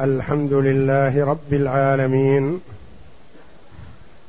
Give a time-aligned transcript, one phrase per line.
[0.00, 2.60] الحمد لله رب العالمين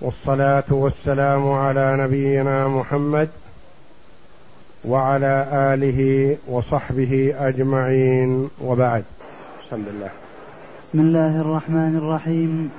[0.01, 3.29] والصلاة والسلام على نبينا محمد
[4.85, 9.04] وعلى آله وصحبه أجمعين وبعد.
[9.68, 10.09] بسم الله
[10.84, 12.72] بسم الله الرحمن الرحيم.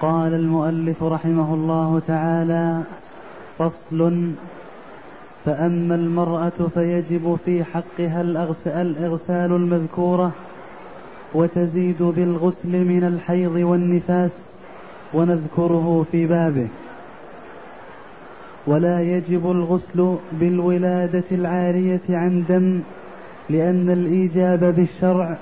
[0.00, 2.82] قال المؤلف رحمه الله تعالى
[3.58, 4.32] فصل
[5.44, 10.32] فأما المرأة فيجب في حقها الإغسال المذكورة
[11.34, 14.32] وتزيد بالغسل من الحيض والنفاس
[15.14, 16.68] ونذكره في بابه.
[18.66, 22.80] ولا يجب الغسل بالولادة العارية عن دم
[23.50, 25.36] لأن الإيجاب بالشرع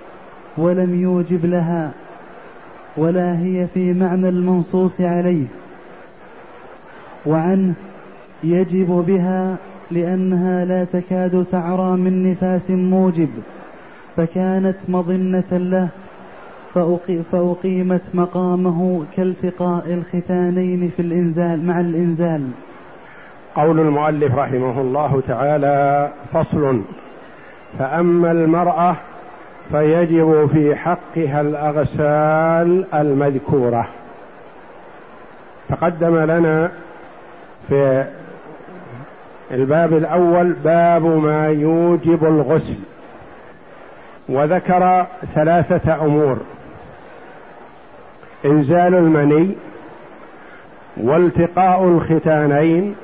[0.57, 1.91] ولم يوجب لها
[2.97, 5.47] ولا هي في معنى المنصوص عليه.
[7.27, 7.75] وعنه
[8.45, 9.57] يجب بها
[9.91, 13.29] لأنها لا تكاد تعرى من نفاس موجب.
[14.19, 15.89] فكانت مظنة له
[17.33, 22.43] فأقيمت مقامه كالتقاء الختانين في الإنزال مع الإنزال.
[23.55, 26.81] قول المؤلف رحمه الله تعالى فصل
[27.79, 28.97] فأما المرأة
[29.71, 33.89] فيجب في حقها الأغسال المذكورة.
[35.69, 36.71] تقدم لنا
[37.69, 38.05] في
[39.51, 42.79] الباب الأول باب ما يوجب الغسل.
[44.29, 46.39] وذكر ثلاثة أمور.
[48.45, 49.51] إنزال المني
[50.97, 52.95] والتقاء الختانين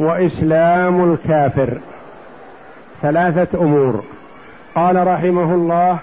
[0.00, 1.78] وإسلام الكافر.
[3.02, 4.02] ثلاثة أمور.
[4.74, 5.98] قال رحمه الله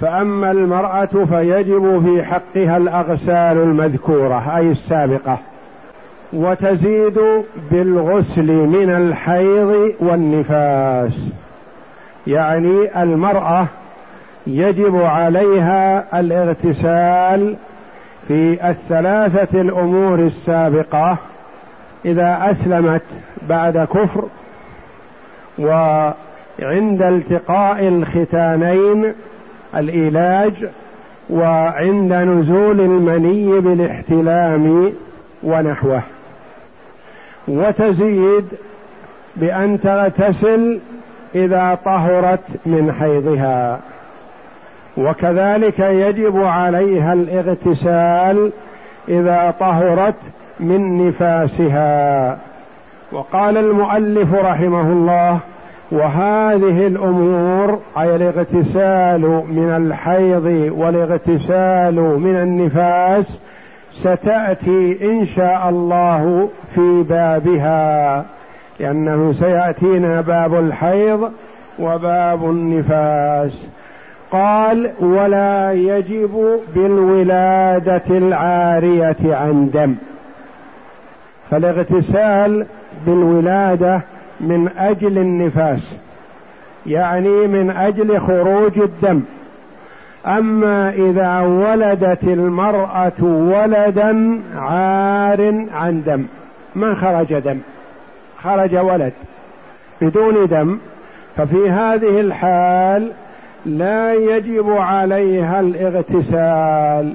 [0.00, 5.38] فأما المرأة فيجب في حقها الأغسال المذكورة أي السابقة
[6.32, 7.20] وتزيد
[7.70, 11.12] بالغسل من الحيض والنفاس.
[12.26, 13.66] يعني المرأة
[14.46, 17.56] يجب عليها الاغتسال
[18.28, 21.16] في الثلاثة الأمور السابقة
[22.04, 23.02] إذا أسلمت
[23.48, 24.24] بعد كفر
[25.58, 29.14] وعند التقاء الختانين
[29.76, 30.68] الإيلاج
[31.30, 34.92] وعند نزول المني بالاحتلام
[35.42, 36.02] ونحوه.
[37.48, 38.44] وتزيد
[39.36, 40.80] بأن تغتسل
[41.34, 43.78] إذا طهرت من حيضها.
[44.96, 48.52] وكذلك يجب عليها الاغتسال
[49.08, 50.14] إذا طهرت
[50.60, 52.36] من نفاسها.
[53.12, 55.38] وقال المؤلف رحمه الله
[55.92, 63.38] وهذه الأمور أي الاغتسال من الحيض والاغتسال من النفاس
[63.92, 68.24] ستأتي إن شاء الله في بابها.
[68.80, 71.32] لأنه سيأتينا باب الحيض
[71.78, 73.52] وباب النفاس.
[74.30, 79.94] قال ولا يجب بالولادة العارية عن دم.
[81.50, 82.66] فالاغتسال
[83.06, 84.00] بالولادة
[84.40, 85.96] من أجل النفاس
[86.86, 89.22] يعني من أجل خروج الدم.
[90.26, 96.24] أما إذا ولدت المرأة ولدا عار عن دم
[96.74, 97.58] ما خرج دم؟
[98.44, 99.12] خرج ولد
[100.00, 100.78] بدون دم
[101.36, 103.12] ففي هذه الحال
[103.66, 107.14] لا يجب عليها الاغتسال.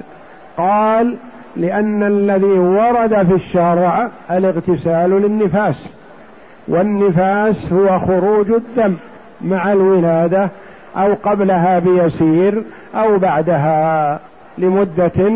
[0.56, 1.16] قال
[1.56, 5.86] لأن الذي ورد في الشرع الاغتسال للنفاس
[6.68, 8.94] والنفاس هو خروج الدم
[9.40, 10.50] مع الولادة
[10.96, 12.62] أو قبلها بيسير
[12.94, 14.20] أو بعدها
[14.58, 15.32] لمدة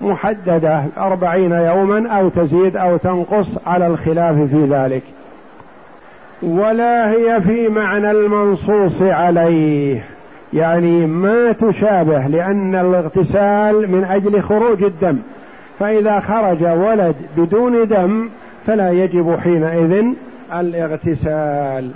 [0.00, 5.02] محددة أربعين يوما أو تزيد أو تنقص على الخلاف في ذلك.
[6.42, 10.04] ولا هي في معنى المنصوص عليه.
[10.52, 15.18] يعني ما تشابه لأن الاغتسال من أجل خروج الدم.
[15.78, 18.28] فإذا خرج ولد بدون دم
[18.66, 20.04] فلا يجب حينئذ
[20.54, 21.90] الاغتسال.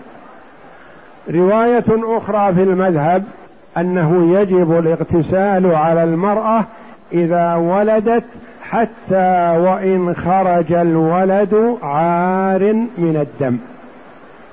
[1.31, 3.25] رواية أخرى في المذهب
[3.77, 6.65] أنه يجب الاغتسال على المرأة
[7.15, 8.25] إذا ولدت
[8.63, 13.59] حتى وإن خرج الولد عار من الدم.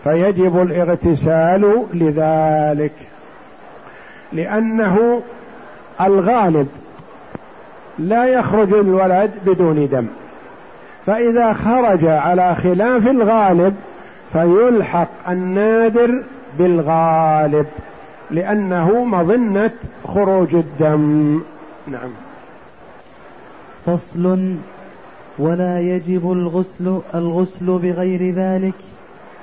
[0.04, 2.94] فيجب الاغتسال لذلك.
[4.34, 5.22] لأنه
[6.02, 6.68] الغالب
[8.00, 10.08] لا يخرج الولد بدون دم.
[11.06, 13.76] فإذا خرج على خلاف الغالب
[14.34, 16.24] فيلحق النادر
[16.60, 17.66] بالغالب
[18.32, 19.72] لأنه مظنة
[20.08, 21.42] خروج الدم.
[21.88, 22.10] نعم.
[23.86, 24.56] فصل
[25.40, 28.74] ولا يجب الغسل الغسل بغير ذلك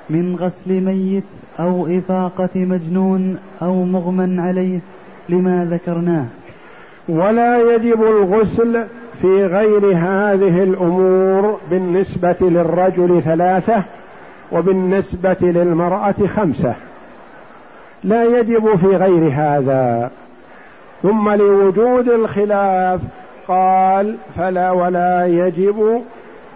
[0.09, 1.23] من غسل ميت
[1.59, 4.79] أو إفاقة مجنون أو مغمى عليه
[5.29, 6.25] لما ذكرناه.
[7.09, 8.85] ولا يجب الغسل
[9.21, 13.83] في غير هذه الأمور بالنسبة للرجل ثلاثة
[14.51, 16.75] وبالنسبة للمرأة خمسة.
[18.03, 20.11] لا يجب في غير هذا.
[21.03, 23.01] ثم لوجود الخلاف
[23.49, 26.03] قال فلا ولا يجب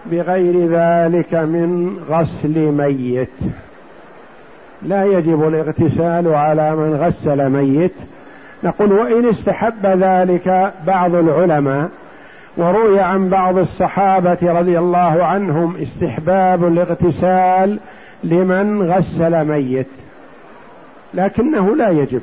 [0.06, 3.28] بغير ذلك من غسل ميت.
[4.82, 7.94] لا يجب الاغتسال على من غسل ميت.
[8.64, 11.88] نقول وإن استحب ذلك بعض العلماء
[12.56, 17.78] وروي عن بعض الصحابة رضي الله عنهم استحباب الاغتسال
[18.24, 19.88] لمن غسل ميت.
[21.14, 22.22] لكنه لا يجب.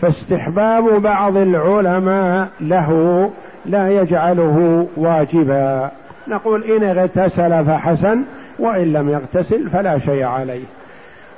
[0.00, 3.30] فاستحباب بعض العلماء له
[3.66, 5.90] لا يجعله واجبا.
[6.28, 8.22] نقول إن اغتسل فحسن
[8.58, 10.64] وإن لم يغتسل فلا شيء عليه.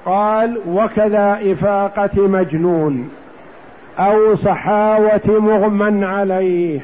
[0.07, 3.11] قال وكذا إفاقة مجنون
[3.99, 6.81] أو صحاوة مغمى عليه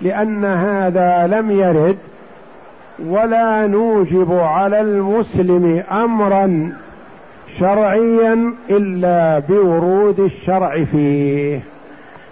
[0.00, 1.98] لأن هذا لم يرد
[3.06, 6.72] ولا نوجب على المسلم أمرا
[7.58, 11.60] شرعيا إلا بورود الشرع فيه.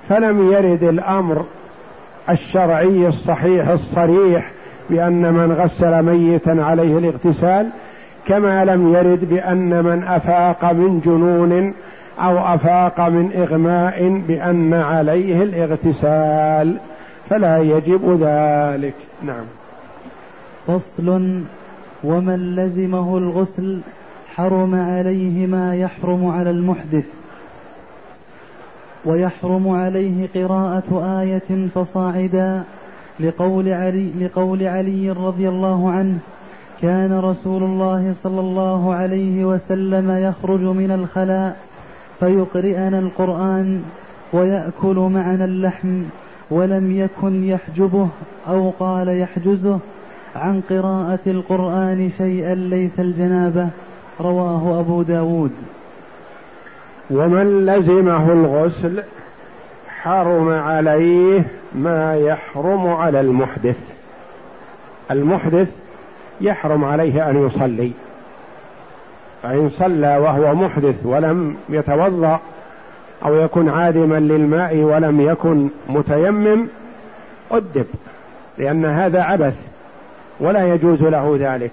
[0.09, 1.45] فلم يرد الأمر
[2.31, 4.51] الشرعي الصحيح الصريح
[4.91, 7.69] بأن من غسل ميتا عليه الاغتسال
[8.27, 11.75] كما لم يرد بأن من أفاق من جنون
[12.19, 16.77] أو أفاق من إغماء بأن عليه الاغتسال
[17.31, 18.95] فلا يجب ذلك.
[19.23, 19.45] نعم.
[20.67, 21.41] فصل
[22.05, 23.81] ومن لزمه الغسل
[24.35, 27.05] حرم عليه ما يحرم على المحدث.
[29.05, 32.63] ويحرم عليه قراءة آية فصاعدا
[33.21, 36.19] لقول علي لقول علي رضي الله عنه
[36.83, 41.57] كان رسول الله صلى الله عليه وسلم يخرج من الخلاء
[42.21, 43.83] فيقرئنا القرآن
[44.33, 46.03] ويأكل معنا اللحم
[46.51, 48.09] ولم يكن يحجبه
[48.49, 49.79] أو قال يحجزه
[50.37, 53.69] عن قراءة القرآن شيئا ليس الجنابة.
[54.21, 55.51] رواه أبو داود.
[57.11, 59.03] ومن لزمه الغسل
[59.89, 61.43] حرم عليه
[61.75, 63.79] ما يحرم على المحدث.
[65.11, 65.69] المحدث
[66.41, 67.93] يحرم عليه أن يصلي.
[69.43, 72.41] فإن صلى وهو محدث ولم يتوضأ
[73.25, 76.67] أو يكن عادما للماء ولم يكن متيمم
[77.51, 77.87] أدب
[78.59, 79.57] لأن هذا عبث
[80.41, 81.73] ولا يجوز له ذلك.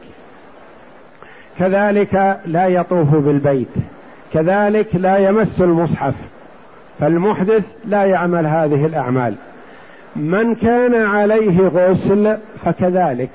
[1.59, 3.90] كذلك لا يطوف بالبيت.
[4.33, 6.13] كذلك لا يمس المصحف
[6.99, 9.35] فالمحدث لا يعمل هذه الأعمال.
[10.15, 13.31] من كان عليه غسل فكذلك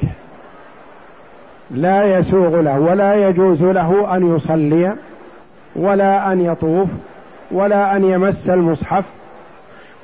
[1.71, 4.93] لا يسوغ له ولا يجوز له أن يصلي
[5.77, 6.89] ولا أن يطوف
[7.51, 9.05] ولا أن يمس المصحف.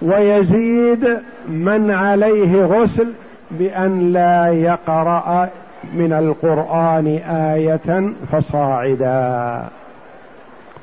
[0.03, 1.19] ويزيد
[1.49, 3.13] من عليه غسل
[3.51, 5.49] بأن لا يقرأ
[5.95, 9.65] من القرآن آية فصاعدا.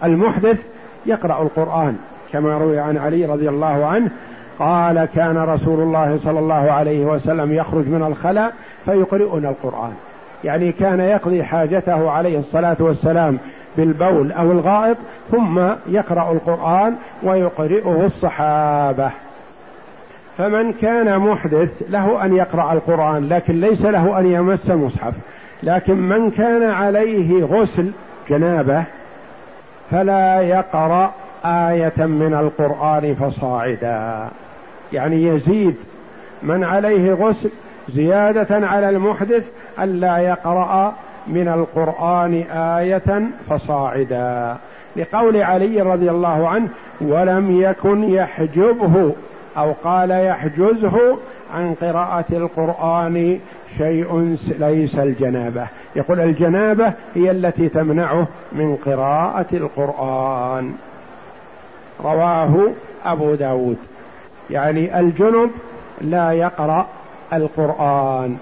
[0.04, 0.66] المحدث
[1.06, 1.96] يقرأ القرآن
[2.34, 4.10] كما روي عن علي رضي الله عنه
[4.60, 8.54] قال كان رسول الله صلى الله عليه وسلم يخرج من الخلاء
[8.86, 9.94] فيقرئنا القرآن.
[10.44, 13.38] يعني كان يقضي حاجته عليه الصلاة والسلام
[13.78, 14.98] بالبول أو الغائط
[15.31, 19.12] ثم يقرأ القرآن ويقرئه الصحابة.
[20.38, 25.14] فمن كان محدث له أن يقرأ القرآن لكن ليس له أن يمس المصحف
[25.64, 27.92] لكن من كان عليه غسل
[28.30, 28.83] جنابة
[29.92, 31.12] فلا يقرأ
[31.46, 34.28] آية من القرآن فصاعدا.
[34.94, 35.76] يعني يزيد
[36.44, 37.50] من عليه غسل
[37.90, 39.48] زيادة على المحدث
[39.80, 40.94] الا يقرأ
[41.28, 44.58] من القرآن آية فصاعدا.
[44.96, 46.68] لقول علي رضي الله عنه
[47.02, 49.14] ولم يكن يحجبه
[49.58, 51.18] أو قال يحجزه
[51.54, 53.40] عن قراءة القرآن
[53.78, 55.68] شيء ليس الجنابة.
[55.96, 60.74] يقول الجنابة هي التي تمنعه من قراءة القرآن.
[62.04, 62.68] رواه
[63.06, 63.78] أبو داود.
[64.50, 65.50] يعني الجنب
[66.02, 66.88] لا يقرأ
[67.34, 68.38] القرآن.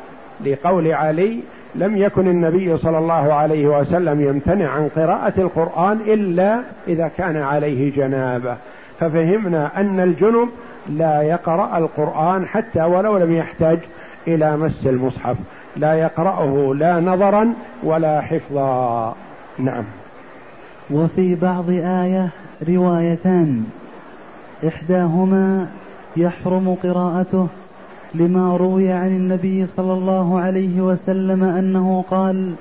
[0.45, 1.39] لقول علي
[1.75, 7.95] لم يكن النبي صلى الله عليه وسلم يمتنع عن قراءة القرآن إلا إذا كان عليه
[7.95, 8.55] جنابة.
[8.99, 10.49] ففهمنا أن الجنب
[10.89, 13.79] لا يقرأ القرآن حتى ولو لم يحتاج
[14.27, 15.35] إلى مس المصحف.
[15.77, 17.53] لا يقرأه لا نظرا
[17.83, 19.15] ولا حفظا.
[19.59, 19.83] نعم.
[20.91, 22.29] وفي بعض آية
[22.67, 23.63] روايتان.
[24.67, 25.67] إحداهما
[26.17, 27.47] يحرم قراءته
[28.15, 32.53] لما روي عن النبي صلى الله عليه وسلم أنه قال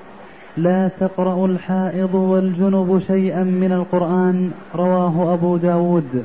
[0.56, 4.50] لا تقرأ الحائض والجنب شيئا من القرآن.
[4.74, 6.24] رواه أبو داود.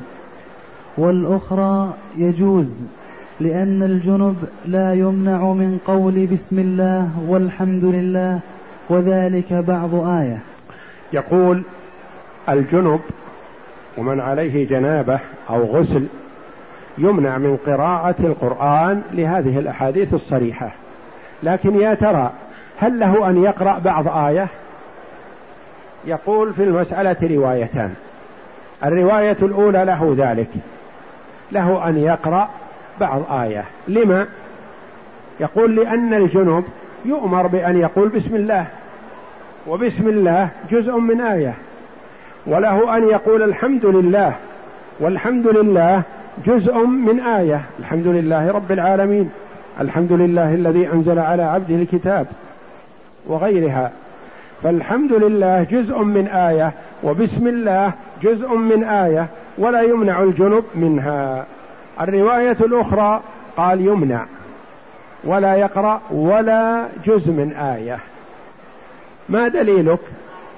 [0.98, 2.70] والأخرى يجوز.
[3.42, 8.40] لأن الجنب لا يمنع من قول بسم الله والحمد لله
[8.88, 10.38] وذلك بعض آية.
[11.12, 11.62] يقول
[12.48, 13.00] الجنب
[13.98, 15.20] ومن عليه جنابة
[15.50, 16.06] أو غسل
[16.98, 20.72] يمنع من قراءة القرآن لهذه الأحاديث الصريحة.
[21.42, 22.30] لكن يا ترى
[22.78, 24.48] هل له أن يقرأ بعض آية؟
[26.04, 27.94] يقول في المسألة روايتان.
[28.84, 30.50] الرواية الأولى له ذلك.
[31.52, 32.48] له أن يقرأ
[33.00, 33.64] بعض آية.
[33.88, 34.26] لما؟
[35.40, 36.64] يقول لأن الجنوب
[37.04, 38.66] يؤمر بأن يقول بسم الله.
[39.66, 41.54] وبسم الله جزء من آية.
[42.46, 44.34] وله أن يقول الحمد لله.
[45.00, 46.02] والحمد لله
[46.46, 47.60] جزء من آية.
[47.78, 49.30] الحمد لله رب العالمين.
[49.80, 52.26] الحمد لله الذي أنزل على عبده الكتاب
[53.26, 53.90] وغيرها.
[54.62, 56.72] فالحمد لله جزء من آية
[57.02, 59.26] وبسم الله جزء من آية
[59.58, 61.46] ولا يمنع الجنب منها.
[62.02, 63.20] الرواية الأخرى
[63.56, 64.26] قال يمنع
[65.24, 67.98] ولا يقرأ ولا جزء من آية.
[69.28, 69.98] ما دليلك؟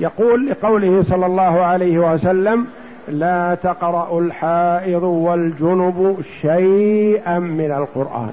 [0.00, 2.66] يقول لقوله صلى الله عليه وسلم
[3.08, 8.32] لا تقرأ الحائض والجنب شيئا من القرآن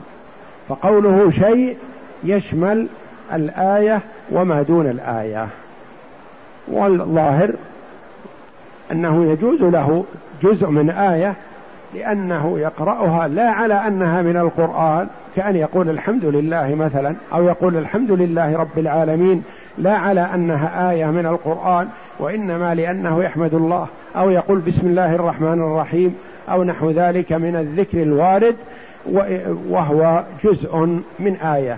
[0.70, 1.77] فقوله شيء
[2.24, 2.88] يشمل
[3.34, 4.00] الآية
[4.32, 5.48] وما دون الآية.
[6.68, 7.56] والظاهر
[8.91, 10.06] أنه يجوز له
[10.44, 11.36] جزء من آية
[11.93, 18.12] لأنه يقرأها لا على أنها من القرآن كأن يقول الحمد لله مثلا أو يقول الحمد
[18.12, 19.43] لله رب العالمين
[19.77, 21.88] لا على أنها آية من القرآن
[22.19, 26.15] وإنما لأنه يحمد الله أو يقول بسم الله الرحمن الرحيم
[26.50, 28.55] أو نحو ذلك من الذكر الوارد
[29.69, 30.75] وهو جزء
[31.19, 31.77] من آية.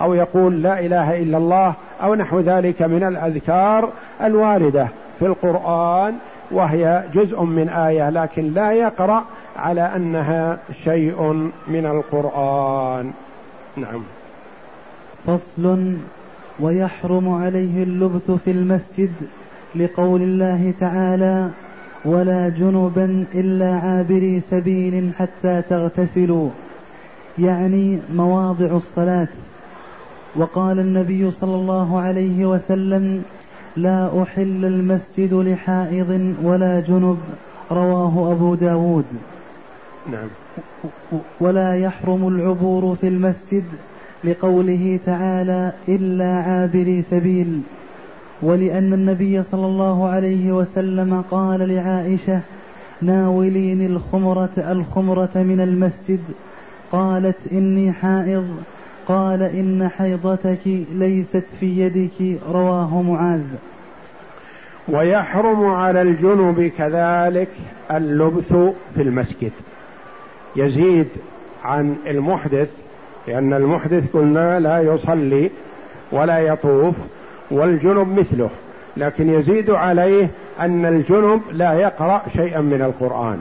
[0.00, 3.88] أو يقول لا إله إلا الله أو نحو ذلك من الأذكار
[4.22, 4.88] الواردة
[5.18, 6.14] في القرآن
[6.50, 9.24] وهي جزء من آية لكن لا يقرأ
[9.56, 13.10] على أنها شيء من القرآن.
[13.76, 14.02] نعم.
[15.26, 15.96] فصل
[16.60, 19.12] ويحرم عليه اللبث في المسجد
[19.74, 21.50] لقول الله تعالى
[22.04, 26.50] ولا جنبا إلا عابري سبيل حتى تغتسلوا.
[27.38, 29.28] يعني مواضع الصلاة.
[30.36, 33.22] وقال النبي صلى الله عليه وسلم
[33.82, 37.18] لا أحل المسجد لحائض ولا جنب
[37.70, 39.04] رواه أبو داود.
[40.12, 40.28] نعم.
[41.40, 43.64] ولا يحرم العبور في المسجد
[44.24, 47.60] لقوله تعالى إلا عابري سبيل.
[48.42, 52.40] ولأن النبي صلى الله عليه وسلم قال لعائشة
[53.02, 56.20] ناوليني الخمرة الخمرة من المسجد.
[56.92, 58.48] قالت إني حائض
[59.08, 63.44] قال إن حيضتك ليست في يدك رواه معاذ.
[64.88, 67.48] ويحرم على الجنب كذلك
[67.90, 68.52] اللبث
[68.94, 69.52] في المسجد.
[70.56, 71.08] يزيد
[71.64, 72.70] عن المحدث
[73.28, 75.50] لأن المحدث قلنا لا يصلي
[76.12, 76.94] ولا يطوف
[77.50, 78.50] والجنب مثله.
[78.96, 83.40] لكن يزيد عليه أن الجنب لا يقرأ شيئا من القرآن.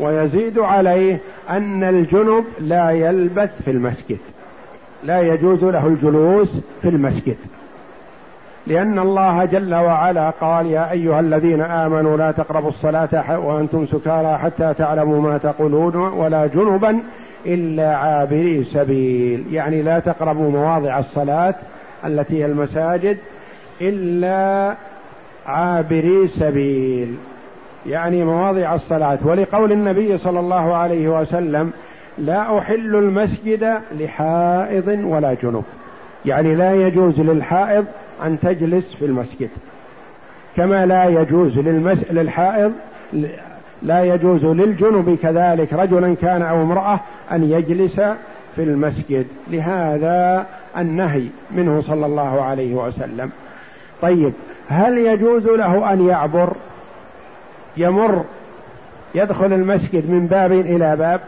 [0.00, 1.18] ويزيد عليه
[1.50, 4.18] أن الجنب لا يلبث في المسجد.
[5.04, 6.48] لا يجوز له الجلوس
[6.82, 7.36] في المسجد.
[8.66, 14.74] لأن الله جل وعلا قال يا أيها الذين آمنوا لا تقربوا الصلاة وأنتم سكارى حتى
[14.78, 17.00] تعلموا ما تقولون ولا جنبا
[17.46, 19.44] إلا عابري سبيل.
[19.52, 21.54] يعني لا تقربوا مواضع الصلاة
[22.04, 23.18] التي هي المساجد
[23.80, 24.74] إلا
[25.46, 27.14] عابري سبيل.
[27.86, 29.18] يعني مواضع الصلاة.
[29.22, 31.72] ولقول النبي صلى الله عليه وسلم
[32.18, 35.64] لا أحل المسجد لحائض ولا جنوب
[36.26, 37.84] يعني لا يجوز للحائض
[38.24, 39.48] أن تجلس في المسجد.
[40.56, 42.04] كما لا يجوز للمس...
[42.10, 42.72] للحائض
[43.82, 45.72] لا يجوز للجنب كذلك.
[45.72, 47.00] رجلا كان أو امرأة
[47.32, 48.00] أن يجلس
[48.56, 49.26] في المسجد.
[49.50, 50.46] لهذا
[50.78, 53.30] النهي منه صلى الله عليه وسلم.
[54.02, 54.32] طيب
[54.68, 56.52] هل يجوز له أن يعبر؟
[57.76, 58.24] يمر
[59.14, 61.20] يدخل المسجد من باب إلى باب؟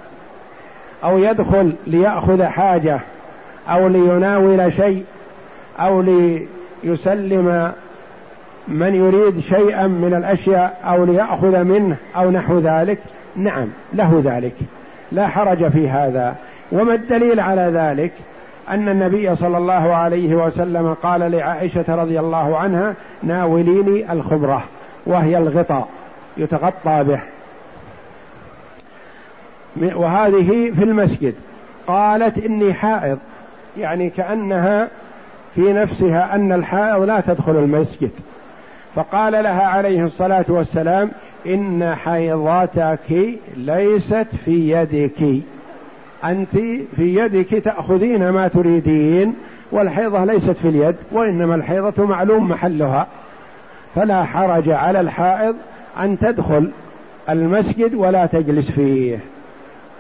[1.05, 3.01] أو يدخل ليأخذ حاجة
[3.69, 5.05] أو ليناول شيء
[5.81, 6.03] أو
[6.83, 7.73] ليسلم
[8.69, 12.99] من يريد شيئا من الأشياء أو ليأخذ منه أو نحو ذلك.
[13.37, 14.55] نعم له ذلك.
[15.13, 16.35] لا حرج في هذا.
[16.73, 18.13] وما الدليل على ذلك؟
[18.69, 24.65] أن النبي صلى الله عليه وسلم قال لعائشة رضي الله عنها ناوليني الخبرة
[25.07, 25.89] وهي الغطاء
[26.37, 27.21] يتغطى به.
[29.83, 31.35] وهذه في المسجد.
[31.87, 33.19] قالت إني حائض.
[33.79, 34.89] يعني كأنها
[35.55, 38.11] في نفسها أن الحائض لا تدخل المسجد.
[38.95, 41.11] فقال لها عليه الصلاة والسلام
[41.47, 45.43] إن حيضتك ليست في يدك.
[46.25, 46.57] أنت
[46.97, 49.35] في يدك تأخذين ما تريدين
[49.73, 53.07] والحيضة ليست في اليد وإنما الحيضة معلوم محلها.
[53.95, 55.55] فلا حرج على الحائض
[56.01, 56.71] أن تدخل
[57.29, 59.19] المسجد ولا تجلس فيه.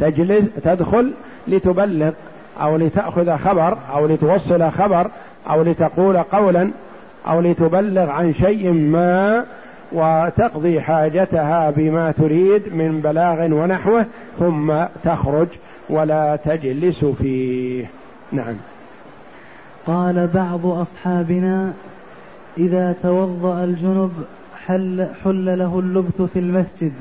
[0.00, 1.12] تجلس تدخل
[1.48, 2.12] لتبلغ
[2.60, 5.10] أو لتأخذ خبر أو لتوصل خبر
[5.50, 6.70] أو لتقول قولا
[7.28, 9.44] أو لتبلغ عن شيء ما
[9.92, 14.06] وتقضي حاجتها بما تريد من بلاغ ونحوه
[14.38, 14.72] ثم
[15.04, 15.48] تخرج
[15.90, 17.86] ولا تجلس فيه.
[18.32, 18.54] نعم.
[19.86, 21.72] قال بعض أصحابنا
[22.58, 24.12] إذا توضأ الجنب
[24.66, 26.92] حل, حل له اللبث في المسجد.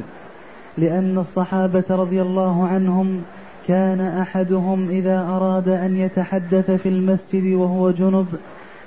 [0.78, 3.24] لأن الصحابة رضي الله عنهم
[3.68, 8.28] كان أحدهم إذا أراد أن يتحدث في المسجد وهو جنب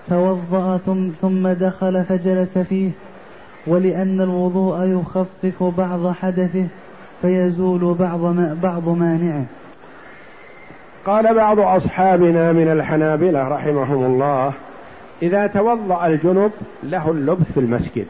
[0.09, 2.91] توضأ ثم, ثم دخل فجلس فيه
[3.67, 6.67] ولأن الوضوء يخفف بعض حدثه
[7.23, 9.45] فيزول بعض ما بعض مانعه.
[11.07, 14.53] قال بعض أصحابنا من الحنابلة رحمهم الله
[15.23, 16.51] إذا توضأ الجنب
[16.83, 18.07] له اللبث في المسجد.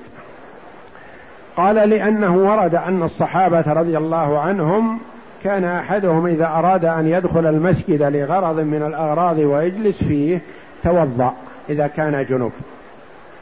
[1.59, 4.99] قال لأنه ورد أن الصحابة رضي الله عنهم
[5.45, 10.41] كان أحدهم إذا أراد أن يدخل المسجد لغرض من الأغراض ويجلس فيه
[10.85, 11.33] توضأ
[11.71, 12.53] إذا كان جنب.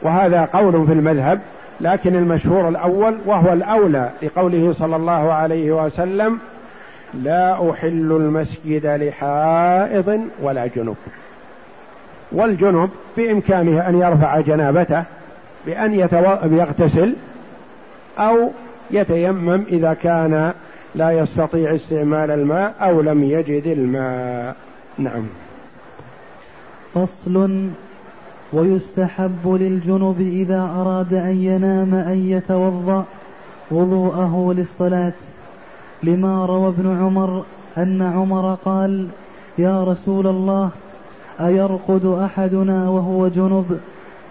[0.01, 1.39] وهذا قول في المذهب
[1.81, 6.39] لكن المشهور الأول وهو الأولى لقوله صلى الله عليه وسلم
[7.13, 10.95] لا أحل المسجد لحائض ولا جنب.
[12.31, 15.03] والجنب بإمكانه أن يرفع جنابته
[15.65, 15.93] بأن
[16.51, 17.13] يغتسل
[18.19, 18.49] أو
[18.91, 20.53] يتيمم إذا كان
[20.95, 24.55] لا يستطيع استعمال الماء أو لم يجد الماء.
[24.97, 25.25] نعم.
[26.93, 27.69] فصل.
[28.53, 33.05] ويستحب للجنب إذا أراد أن ينام أن يتوضأ
[33.71, 35.13] وضوءه للصلاة.
[36.03, 37.43] لما روى ابن عمر
[37.77, 39.07] أن عمر قال
[39.57, 40.69] يا رسول الله
[41.39, 43.79] أيرقد أحدنا وهو جنب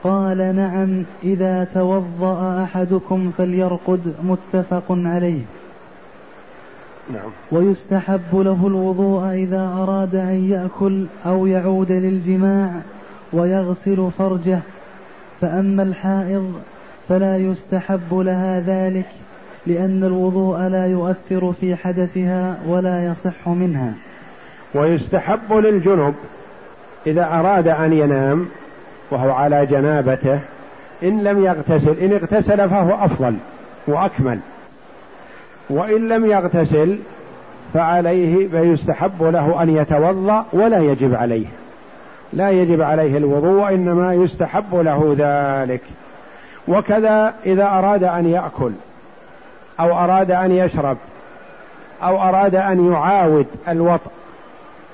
[0.06, 5.42] قال نعم إذا توضأ أحدكم فليرقد متفق عليه.
[7.12, 7.30] نعم.
[7.52, 12.72] ويستحب له الوضوء إذا أراد أن يأكل أو يعود للجماع
[13.32, 14.58] ويغسل فرجه.
[15.40, 16.54] فأما الحائض
[17.08, 19.06] فلا يستحب لها ذلك
[19.66, 23.92] لأن الوضوء لا يؤثر في حدثها ولا يصح منها.
[24.74, 26.14] ويستحب للجنب
[27.06, 28.48] إذا أراد أن ينام
[29.10, 30.38] وهو على جنابته
[31.02, 33.36] إن لم يغتسل إن اغتسل فهو أفضل
[33.86, 34.38] وأكمل.
[35.70, 36.98] وإن لم يغتسل
[37.74, 41.46] فعليه فيستحب له أن يتوضأ ولا يجب عليه.
[42.32, 45.82] لا يجب عليه الوضوء وإنما يستحب له ذلك.
[46.68, 48.72] وكذا إذا أراد أن يأكل
[49.80, 50.96] أو أراد أن يشرب
[52.02, 54.10] أو أراد أن يعاود الوطء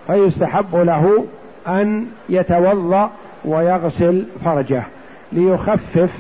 [0.07, 1.25] فيستحب له
[1.69, 3.11] أن يتوضأ
[3.45, 4.83] ويغسل فرجه
[5.33, 6.11] ليخفف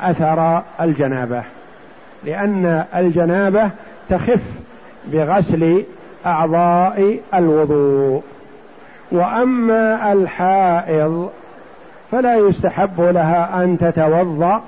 [0.00, 1.42] أثر الجنابة
[2.24, 3.70] لأن الجنابة
[4.08, 4.42] تخف
[5.12, 5.82] بغسل
[6.26, 8.22] أعضاء الوضوء.
[9.12, 11.30] وأما الحائض
[12.10, 14.62] فلا يستحب لها أن تتوضأ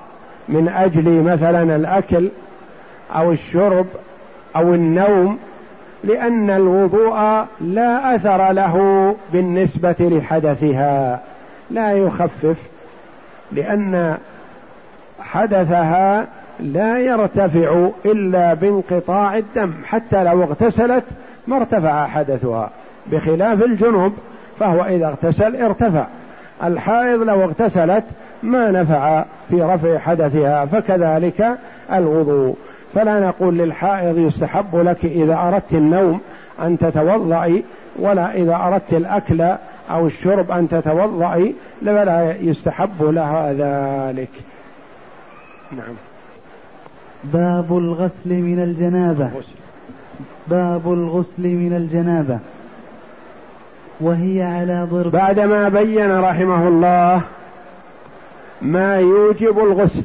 [0.49, 2.29] من أجل مثلا الأكل
[3.17, 3.87] أو الشرب
[4.57, 5.39] أو النوم
[6.05, 11.21] لأن الوضوء لا أثر له بالنسبة لحدثها.
[11.73, 12.57] لا يخفف
[13.53, 14.17] لأن
[15.21, 16.27] حدثها
[16.61, 21.05] لا يرتفع إلا بانقطاع الدم حتى لو اغتسلت
[21.47, 22.71] ما ارتفع حدثها
[23.07, 24.13] بخلاف الجنوب
[24.59, 26.07] فهو إذا اغتسل ارتفع.
[26.65, 28.05] الحائض لو اغتسلت
[28.43, 31.51] ما نفع في رفع حدثها فكذلك
[31.93, 32.57] الوضوء
[32.95, 36.21] فلا نقول للحائض يستحب لك إذا أردت النوم
[36.63, 37.65] أن تتوضئي
[37.99, 39.55] ولا إذا أردت الأكل
[39.91, 44.31] أو الشرب أن تتوضئي ولا يستحب لها ذلك.
[45.73, 45.95] نعم.
[47.25, 49.31] باب الغسل من الجنابة.
[50.49, 52.39] باب الغسل من الجنابة.
[54.01, 55.13] وهي على ضرب.
[55.13, 57.23] بعدما بين رحمه الله
[58.63, 60.03] ما يوجب الغسل.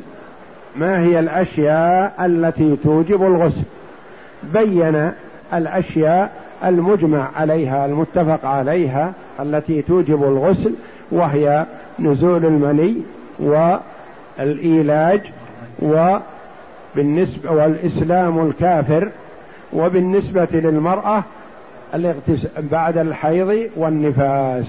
[0.76, 3.64] ما هي الأشياء التي توجب الغسل؟
[4.54, 5.12] بين
[5.54, 10.74] الأشياء المجمع عليها المتفق عليها التي توجب الغسل
[11.12, 11.66] وهي
[12.00, 12.96] نزول المني
[14.40, 15.22] والإيلاج
[15.80, 19.10] وبالنسبه والإسلام الكافر
[19.74, 21.24] وبالنسبة للمرأة
[22.58, 24.66] بعد الحيض والنفاس.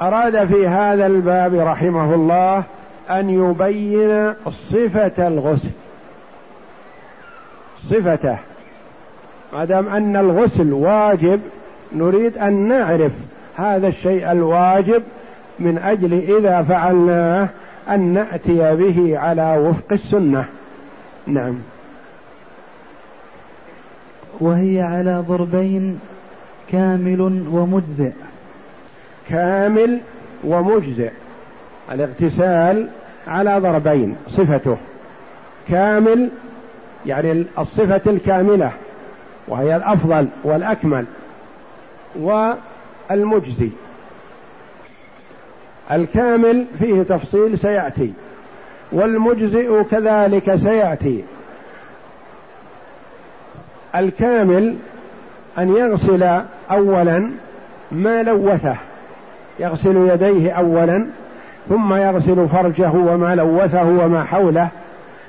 [0.00, 2.62] أراد في هذا الباب رحمه الله
[3.10, 4.34] أن يبين
[4.70, 5.70] صفة الغسل.
[7.90, 8.38] صفته.
[9.52, 11.40] ما دام أن الغسل واجب
[11.92, 13.12] نريد أن نعرف
[13.56, 15.02] هذا الشيء الواجب
[15.58, 17.48] من أجل إذا فعلناه
[17.88, 20.44] أن نأتي به على وفق السنة.
[21.26, 21.54] نعم.
[24.40, 26.00] وهي على ضربين
[26.72, 27.20] كامل
[27.52, 28.12] ومجزئ.
[29.28, 30.00] كامل
[30.44, 31.10] ومجزئ.
[31.92, 32.88] الاغتسال
[33.26, 34.76] على ضربين صفته.
[35.68, 36.28] كامل
[37.06, 38.72] يعني الصفة الكاملة.
[39.52, 41.04] وهي الأفضل والأكمل
[42.16, 43.70] والمجزي.
[45.92, 48.12] الكامل فيه تفصيل سيأتي
[48.92, 51.24] والمجزئ كذلك سيأتي.
[53.94, 54.76] الكامل
[55.58, 57.30] أن يغسل أولا
[57.92, 58.76] ما لوثه
[59.58, 61.06] يغسل يديه أولا
[61.68, 64.68] ثم يغسل فرجه وما لوثه وما حوله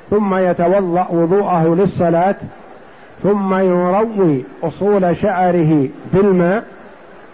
[0.10, 2.36] ثم يتوضأ وضوءه للصلاة
[3.24, 6.64] ثم يروي أصول شعره بالماء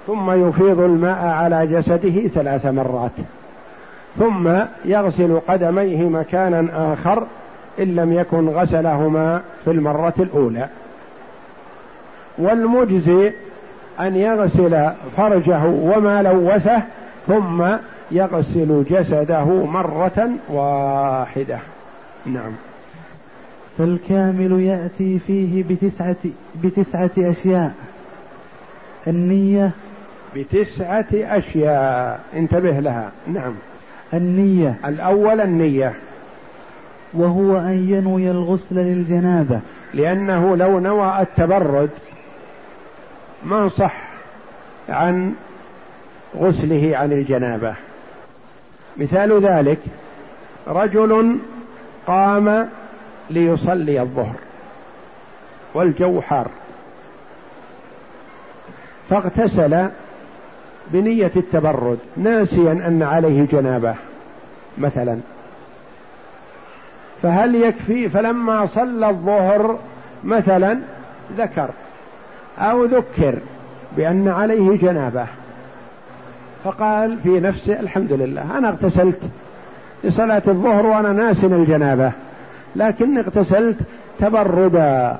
[0.07, 3.11] ثم يفيض الماء على جسده ثلاث مرات.
[4.19, 4.49] ثم
[4.85, 7.23] يغسل قدميه مكانا آخر
[7.79, 10.67] إن لم يكن غسلهما في المرة الأولى.
[12.37, 13.31] والمجزي
[13.99, 16.81] أن يغسل فرجه وما لوثه
[17.27, 17.65] ثم
[18.11, 21.59] يغسل جسده مرة واحدة.
[22.25, 22.51] نعم.
[23.77, 26.15] فالكامل يأتي فيه بتسعة
[26.63, 27.73] بتسعة أشياء.
[29.07, 29.71] النية
[30.35, 32.19] بتسعة أشياء.
[32.33, 33.11] انتبه لها.
[33.27, 33.53] نعم.
[34.13, 34.75] النية.
[34.85, 35.93] الأول النية.
[37.13, 39.59] وهو أن ينوي الغسل للجنابة.
[39.93, 41.89] لأنه لو نوى التبرد
[43.45, 44.09] ما صح
[44.89, 45.33] عن
[46.37, 47.75] غسله عن الجنابة.
[48.97, 49.79] مثال ذلك
[50.67, 51.37] رجل
[52.07, 52.69] قام
[53.29, 54.35] ليصلي الظهر
[55.73, 56.47] والجو حار
[59.09, 59.87] فاغتسل
[60.87, 63.95] بنية التبرد ناسيا أن عليه جنابة
[64.77, 65.19] مثلا.
[67.23, 69.79] فهل يكفي فلما صلى الظهر
[70.23, 70.79] مثلا
[71.37, 71.69] ذكر
[72.59, 73.39] أو ذكر
[73.97, 75.25] بأن عليه جنابه؟
[76.63, 79.19] فقال في نفسه الحمد لله أنا اغتسلت
[80.03, 82.11] لصلاة الظهر وأنا ناس الجنابة.
[82.75, 83.77] لكن اغتسلت
[84.19, 85.17] تبردا.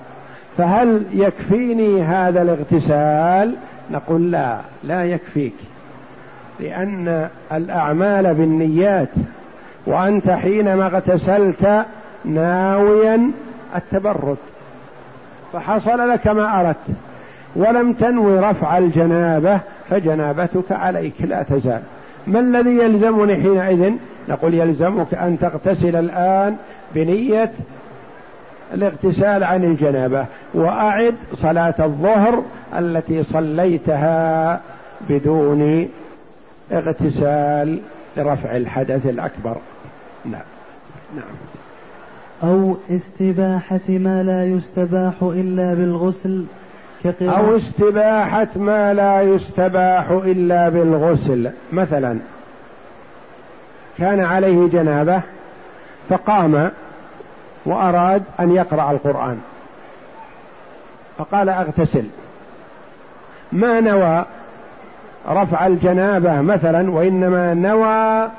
[0.57, 3.55] فهل يكفيني هذا الاغتسال؟
[3.91, 5.53] نقول لا لا يكفيك.
[6.59, 9.09] لأن الأعمال بالنيات
[9.85, 11.85] وأنت حينما اغتسلت
[12.25, 13.31] ناويا
[13.75, 14.37] التبرد.
[15.53, 16.97] فحصل لك ما أردت.
[17.55, 19.59] ولم تنوي رفع الجنابة
[19.89, 21.81] فجنابتك عليك لا تزال.
[22.27, 23.93] ما الذي يلزمني حينئذ؟
[24.29, 26.55] نقول يلزمك أن تغتسل الآن
[26.95, 27.51] بنية
[28.73, 32.43] الاغتسال عن الجنابة وأعد صلاة الظهر
[32.77, 34.61] التي صليتها
[35.09, 35.89] بدون
[36.71, 37.79] اغتسال
[38.17, 39.57] لرفع الحدث الأكبر.
[40.25, 40.41] نعم.
[41.15, 41.23] نعم.
[42.43, 46.43] أو استباحة ما لا يستباح إلا بالغسل.
[47.05, 51.51] أو استباحة ما لا يستباح إلا بالغسل.
[51.73, 52.17] مثلا
[53.97, 55.21] كان عليه جنابة
[56.09, 56.71] فقام
[57.65, 59.39] وأراد أن يقرأ القرآن.
[61.17, 62.03] فقال أغتسل.
[63.51, 64.25] ما نوى
[65.29, 68.29] رفع الجنابة مثلا وإنما نوى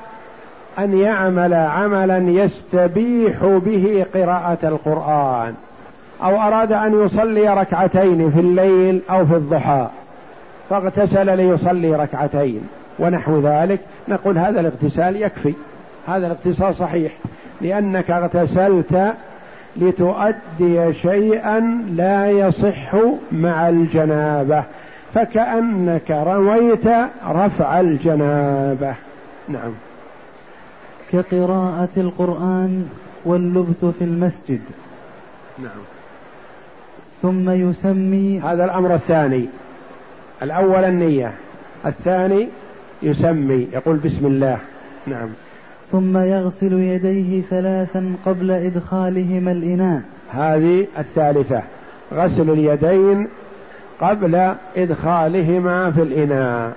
[0.79, 5.55] أن يعمل عملا يستبيح به قراءة القرآن.
[6.23, 9.87] أو أراد أن يصلي ركعتين في الليل أو في الضحى
[10.69, 12.61] فاغتسل ليصلي ركعتين.
[12.99, 15.53] ونحو ذلك نقول هذا الاغتسال يكفي.
[16.07, 17.11] هذا الاغتسال صحيح
[17.61, 19.13] لأنك اغتسلت
[19.77, 21.59] لتؤدي شيئا
[21.95, 22.95] لا يصح
[23.31, 24.63] مع الجنابة
[25.13, 26.87] فكأنك رويت
[27.27, 28.95] رفع الجنابة.
[29.49, 29.71] نعم.
[31.11, 32.89] كقراءة القرآن
[33.25, 34.61] واللبث في المسجد.
[35.59, 35.90] نعم.
[37.21, 39.45] ثم يسمي هذا الأمر الثاني.
[40.43, 41.33] الأول النية
[41.85, 42.47] الثاني
[43.03, 44.57] يسمي يقول بسم الله.
[45.07, 45.29] نعم.
[45.91, 50.01] ثم يغسل يديه ثلاثا قبل إدخالهما الإناء.
[50.31, 51.61] هذه الثالثة
[52.13, 53.27] غسل اليدين
[53.99, 56.73] قبل إدخالهما في الإناء.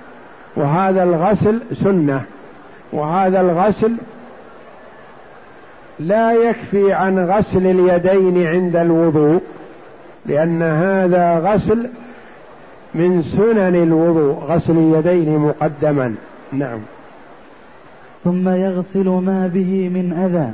[0.56, 2.22] وهذا الغسل سنة.
[2.92, 3.92] وهذا الغسل
[6.00, 9.40] لا يكفي عن غسل اليدين عند الوضوء.
[10.26, 11.88] لأن هذا غسل
[12.94, 16.14] من سنن الوضوء غسل اليدين مقدما.
[16.52, 16.78] نعم.
[18.24, 20.50] ثم يغسل ما به من أذى.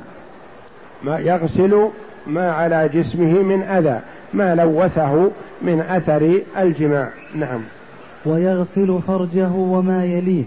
[1.02, 1.88] ما يغسل
[2.26, 4.00] ما على جسمه من أذى
[4.34, 5.30] ما لوثه
[5.62, 7.08] من أثر الجماع.
[7.34, 7.60] نعم.
[8.26, 10.44] ويغسل فرجه وما يليه.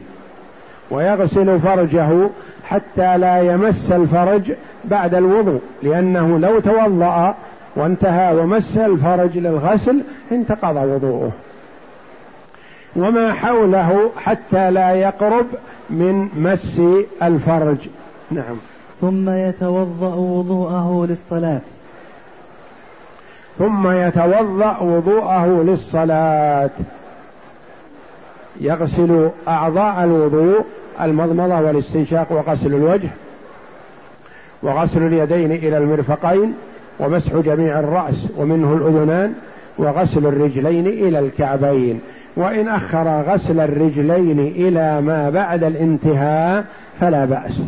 [0.91, 2.29] ويغسل فرجه
[2.63, 4.53] حتى لا يمس الفرج
[4.85, 7.35] بعد الوضوء لأنه لو توضأ
[7.75, 11.31] وانتهى ومس الفرج للغسل انتقض وضوءه.
[12.95, 15.45] وما حوله حتى لا يقرب
[15.89, 16.81] من مس
[17.23, 17.77] الفرج.
[18.31, 18.55] نعم.
[19.01, 21.61] ثم يتوضأ وضوءه للصلاة.
[23.59, 26.69] ثم يتوضأ وضوءه للصلاة.
[28.61, 30.65] يغسل أعضاء الوضوء
[31.01, 33.09] المضمضة والاستنشاق وغسل الوجه
[34.63, 36.53] وغسل اليدين إلى المرفقين
[36.99, 39.33] ومسح جميع الرأس ومنه الأذنان
[39.77, 41.99] وغسل الرجلين إلى الكعبين.
[42.35, 46.65] وإن أخر غسل الرجلين إلى ما بعد الانتهاء
[46.99, 47.61] فلا بأس.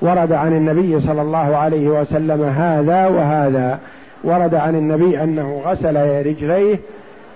[0.00, 3.78] ورد عن النبي صلى الله عليه وسلم هذا وهذا.
[4.24, 6.78] ورد عن النبي أنه غسل رجليه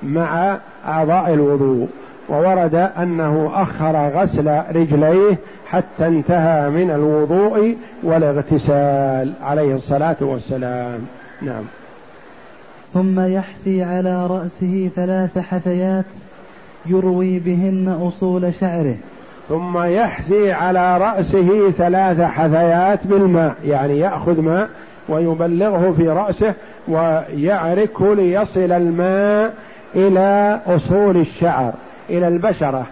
[0.03, 1.89] مع أعضاء الوضوء.
[2.29, 11.01] وورد أنه أخر غسل رجليه حتى انتهى من الوضوء والاغتسال عليه الصلاة والسلام.
[11.43, 11.65] نعم.
[12.95, 16.05] ثم يحثي على رأسه ثلاث حثيات
[16.87, 18.97] يروي بهن أصول شعره.
[19.49, 24.69] ثم يحثي على رأسه ثلاث حثيات بالماء يعني يأخذ ماء
[25.09, 26.55] ويبلغه في رأسه
[26.89, 29.55] ويعركه ليصل الماء
[29.95, 31.73] إلى أصول الشعر.
[32.11, 32.87] إلى البشرة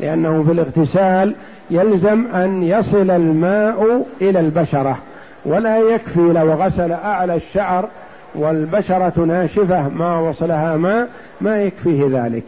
[0.00, 1.34] لأنه في الاغتسال
[1.70, 4.98] يلزم أن يصل الماء إلى البشرة
[5.44, 7.88] ولا يكفي لو غسل أعلى الشعر
[8.34, 11.08] والبشرة ناشفة ما وصلها ماء
[11.40, 12.44] ما يكفيه ذلك.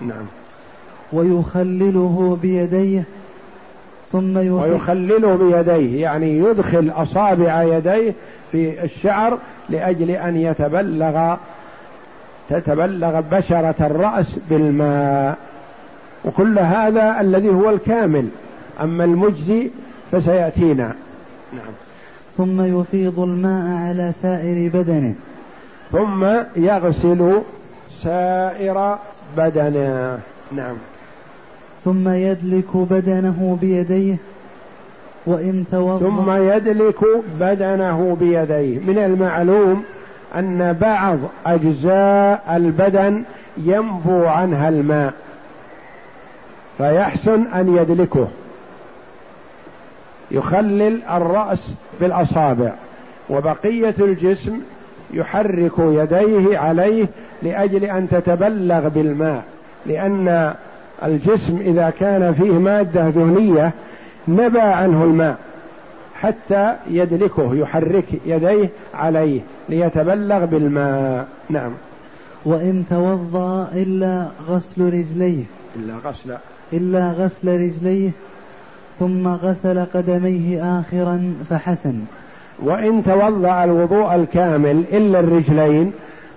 [0.00, 0.26] نعم.
[1.12, 3.04] ويخلله بيديه
[4.12, 8.14] ثم ويخلله بيديه يعني يدخل أصابع يديه
[8.52, 11.36] في الشعر لأجل أن يتبلغ
[12.50, 15.36] تتبلغ بشرة الرأس بالماء.
[16.24, 18.28] وكل هذا الذي هو الكامل.
[18.80, 19.70] أما المجزي
[20.12, 20.94] فسيأتينا.
[21.52, 21.72] نعم.
[22.36, 25.14] ثم يفيض الماء على سائر بدنه.
[25.92, 26.24] ثم
[26.56, 27.42] يغسل
[28.02, 28.98] سائر
[29.36, 30.18] بدنه.
[30.52, 30.76] نعم.
[31.84, 34.16] ثم يدلك بدنه بيديه.
[35.26, 37.00] وإن توضأ ثم يدلك
[37.40, 38.78] بدنه بيديه.
[38.78, 39.84] من المعلوم
[40.36, 43.22] أن بعض أجزاء البدن
[43.56, 45.12] ينبو عنها الماء
[46.78, 48.28] فيحسن أن يدلكه.
[50.30, 51.70] يخلل الرأس
[52.00, 52.72] بالأصابع
[53.30, 54.60] وبقية الجسم
[55.12, 57.06] يحرك يديه عليه
[57.42, 59.42] لأجل أن تتبلغ بالماء
[59.86, 60.54] لأن
[61.04, 63.72] الجسم إذا كان فيه مادة دهنيه
[64.28, 65.36] نبى عنه الماء.
[66.20, 71.28] حتى يدلكه يحرك يديه عليه ليتبلغ بالماء.
[71.50, 71.72] نعم.
[72.44, 75.44] وإن توضأ إلا غسل رجليه.
[75.76, 76.36] إلا غسل.
[76.72, 78.10] إلا غسل رجليه
[78.98, 82.00] ثم غسل قدميه آخرا فحسن.
[82.62, 85.92] وإن توضأ الوضوء الكامل إلا الرجلين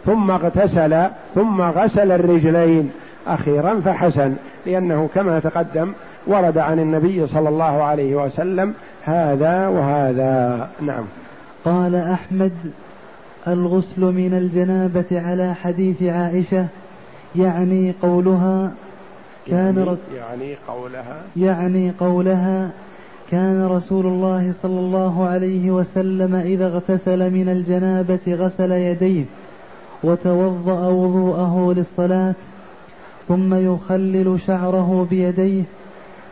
[0.06, 2.92] ثم اغتسل ثم غسل الرجلين
[3.28, 4.34] أخيرا فحسن
[4.66, 5.92] لأنه كما تقدم
[6.28, 10.70] ورد عن النبي صلى الله عليه وسلم هذا وهذا.
[10.82, 11.06] نعم.
[11.66, 12.52] قال أحمد
[13.48, 16.66] الغسل من الجنابة على حديث عائشة
[17.36, 18.72] يعني قولها
[19.48, 21.22] كان يعني, يعني قولها.
[21.38, 22.70] يعني قولها
[23.32, 29.26] كان رسول الله صلى الله عليه وسلم إذا اغتسل من الجنابة غسل يديه
[30.04, 32.34] وتوضأ وضوءه للصلاة
[33.28, 35.64] ثم يخلل شعره بيديه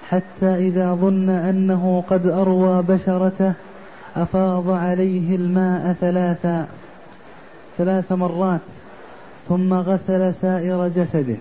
[0.09, 3.53] حتى إذا ظن أنه قد أروى بشرته
[4.15, 6.67] أفاض عليه الماء ثلاثا
[7.77, 8.61] ثلاث مرات
[9.49, 11.35] ثم غسل سائر جسده.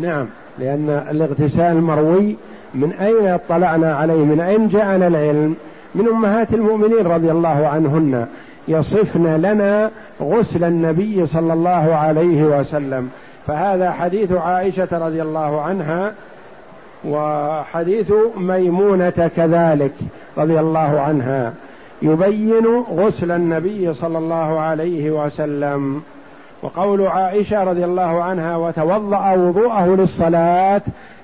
[0.00, 0.26] نعم
[0.58, 2.36] لأن الاغتسال مروي
[2.74, 5.54] من أين اطلعنا عليه؟ من أين جاءنا العلم؟
[5.94, 8.26] من أمهات المؤمنين رضي الله عنهن.
[8.68, 9.90] يصفن لنا
[10.22, 13.08] غسل النبي صلى الله عليه وسلم.
[13.46, 16.12] فهذا حديث عائشة رضي الله عنها
[17.08, 19.92] وحديث ميمونة كذلك
[20.38, 21.52] رضي الله عنها
[22.02, 22.66] يبين
[22.96, 26.02] غسل النبي صلى الله عليه وسلم.
[26.62, 30.82] وقول عائشة رضي الله عنها وتوضأ وضوءه للصلاة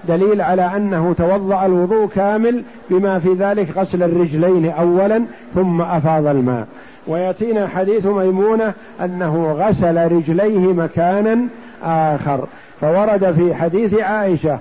[0.09, 6.67] دليل على أنه توضأ الوضوء كامل بما في ذلك غسل الرجلين اولا ثم أفاض الماء.
[7.07, 8.73] ويأتينا حديث ميمونة
[9.05, 11.39] أنه غسل رجليه مكانا
[11.85, 12.47] آخر.
[12.81, 14.59] فورد في حديث عائشة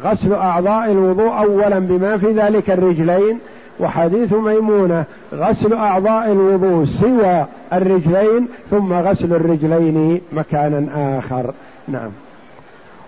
[0.00, 3.38] غسل أعضاء الوضوء اولا بما في ذلك الرجلين
[3.80, 5.04] وحديث ميمونة
[5.34, 11.54] غسل أعضاء الوضوء سوى الرجلين ثم غسل الرجلين مكانا آخر.
[11.88, 12.10] نعم.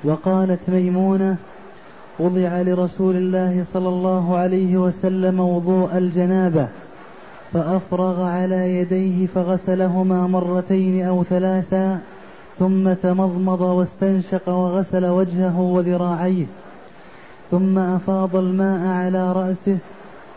[0.05, 1.37] وقالت ميمونة
[2.19, 6.69] وضع لرسول الله صلى الله عليه وسلم وضوء الجنابة
[7.53, 11.99] فأفرغ على يديه فغسلهما مرتين أو ثلاثا
[12.59, 16.47] ثم تمضمض واستنشق وغسل وجهه وذراعيه.
[17.51, 19.79] ثم أفاض الماء على رأسه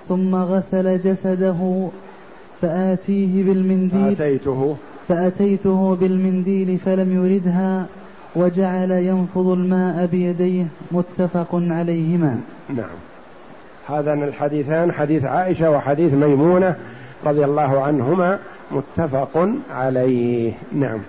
[0.10, 1.88] ثم غسل جسده
[2.62, 4.76] فآتيه بالمنديل فأتيته.
[5.08, 7.86] فأتيته بالمنديل فلم يردها
[8.36, 12.40] وجعل ينفض الماء بيديه متفق عليهما.
[12.70, 12.98] نعم.
[13.90, 16.76] هذان الحديثان حديث عائشة وحديث ميمونة
[17.26, 18.40] رضي الله عنهما
[18.72, 20.54] متفق عليه.
[20.72, 21.00] نعم.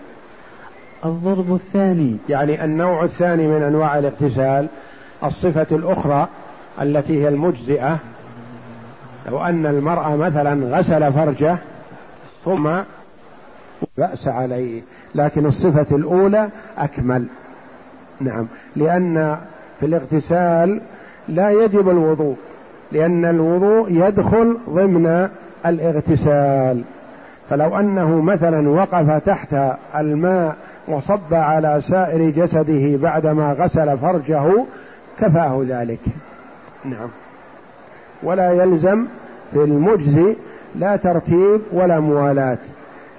[1.04, 2.16] الضرب الثاني.
[2.28, 4.66] يعني النوع الثاني من أنواع الاغتسال
[5.24, 6.28] الصفة الأخرى
[6.82, 7.98] التي هي المجزئة.
[9.28, 11.56] لو أن المرأة مثلا غسل فرجه
[12.44, 12.70] ثم
[13.98, 14.82] بأس عليه
[15.14, 17.26] لكن الصفة الأولى أكمل.
[18.20, 18.46] نعم.
[18.76, 19.38] لأن
[19.80, 20.80] في الاغتسال
[21.28, 22.36] لا يجب الوضوء
[22.92, 25.28] لأن الوضوء يدخل ضمن
[25.66, 26.82] الاغتسال.
[27.50, 29.56] فلو أنه مثلا وقف تحت
[29.96, 30.56] الماء
[30.88, 34.64] وصب على سائر جسده بعدما غسل فرجه
[35.18, 36.00] كفاه ذلك.
[36.84, 37.08] نعم.
[38.22, 39.06] ولا يلزم
[39.52, 40.36] في المجزي
[40.76, 42.58] لا ترتيب ولا موالاه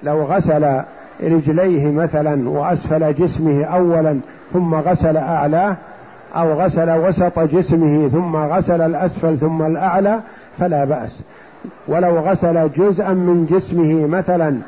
[0.02, 0.80] لو غسل
[1.22, 4.18] رجليه مثلا وأسفل جسمه اولا
[4.52, 5.76] ثم غسل أعلاه
[6.36, 10.20] أو غسل وسط جسمه ثم غسل الأسفل ثم الأعلى
[10.58, 11.20] فلا بأس.
[11.88, 14.58] ولو غسل جزءا من جسمه مثلا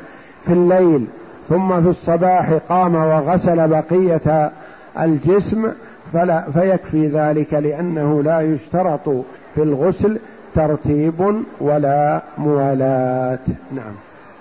[0.45, 1.05] في الليل
[1.49, 4.51] ثم في الصباح قام وغسل بقية
[4.99, 5.71] الجسم
[6.13, 9.09] فلا فيكفي ذلك لأنه لا يشترط
[9.55, 10.19] في الغسل
[10.55, 13.39] ترتيب ولا موالاه
[13.71, 13.93] نعم.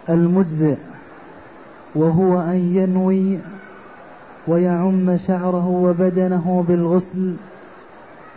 [0.09, 0.75] المجزئ
[1.95, 3.39] وهو أن ينوي
[4.47, 7.35] ويعم شعره وبدنه بالغسل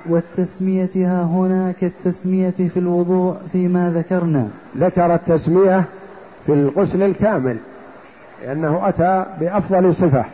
[0.06, 4.48] والتسمية ها هنا كالتسمية في الوضوء فيما ذكرنا.
[4.78, 5.84] ذكر التسمية
[6.46, 7.58] في الغسل الكامل
[8.44, 10.26] لأنه أتى بأفضل صفة.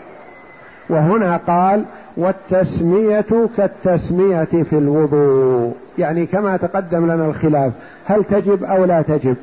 [0.89, 1.85] وهنا قال
[2.17, 3.25] والتسمية
[3.57, 5.73] كالتسمية في الوضوء.
[5.97, 7.71] يعني كما تقدم لنا الخلاف
[8.05, 9.35] هل تجب أو لا تجب؟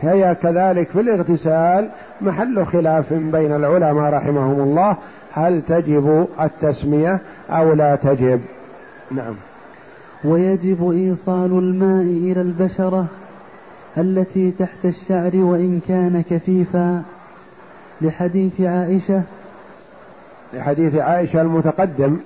[0.00, 1.88] هي كذلك في الاغتسال
[2.20, 4.96] محل خلاف بين العلماء رحمهم الله
[5.32, 8.40] هل تجب التسمية أو لا تجب؟
[9.10, 9.34] نعم.
[10.24, 13.06] ويجب إيصال الماء إلى البشرة
[13.98, 17.02] التي تحت الشعر وإن كان كثيفا.
[18.00, 19.22] لحديث عائشة
[20.52, 22.16] لحديث عائشة المتقدم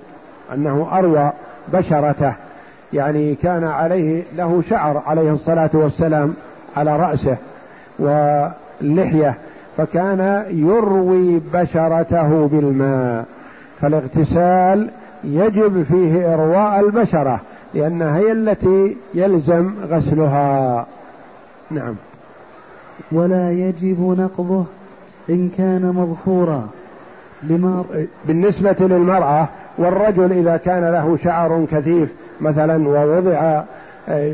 [0.53, 1.31] أنه أروى
[1.73, 2.33] بشرته
[2.93, 6.33] يعني كان عليه له شعر عليه الصلاة والسلام
[6.77, 7.37] على رأسه
[7.99, 9.37] واللحية
[9.77, 13.25] فكان يروي بشرته بالماء
[13.81, 14.89] فالاغتسال
[15.23, 17.39] يجب فيه إرواء البشرة
[17.73, 20.85] لأنها هي التي يلزم غسلها.
[21.71, 21.95] نعم.
[23.11, 24.65] ولا يجب نقضه
[25.29, 26.69] إن كان مظفورا
[28.25, 32.09] بالنسبة للمرأة والرجل إذا كان له شعر كثيف
[32.41, 33.63] مثلا ووضع
[34.09, 34.33] آه،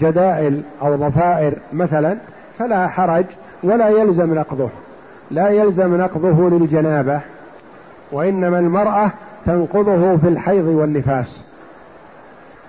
[0.00, 2.16] جدائل أو ضفائر مثلا
[2.58, 3.24] فلا حرج
[3.62, 4.68] ولا يلزم نقضه.
[5.30, 7.20] لا يلزم نقضه للجنابة
[8.12, 9.10] وإنما المرأة
[9.46, 11.42] تنقضه في الحيض والنفاس.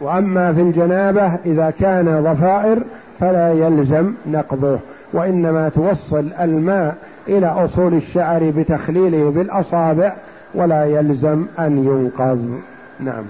[0.02, 2.84] وأما في الجنابة إذا كان ضفائر
[3.20, 4.80] فلا يلزم نقضه.
[5.14, 6.96] وإنما توصل الماء
[7.28, 10.16] إلى أصول الشعر بتخليله بالأصابع
[10.56, 12.60] ولا يلزم أن ينقض
[13.00, 13.24] نعم.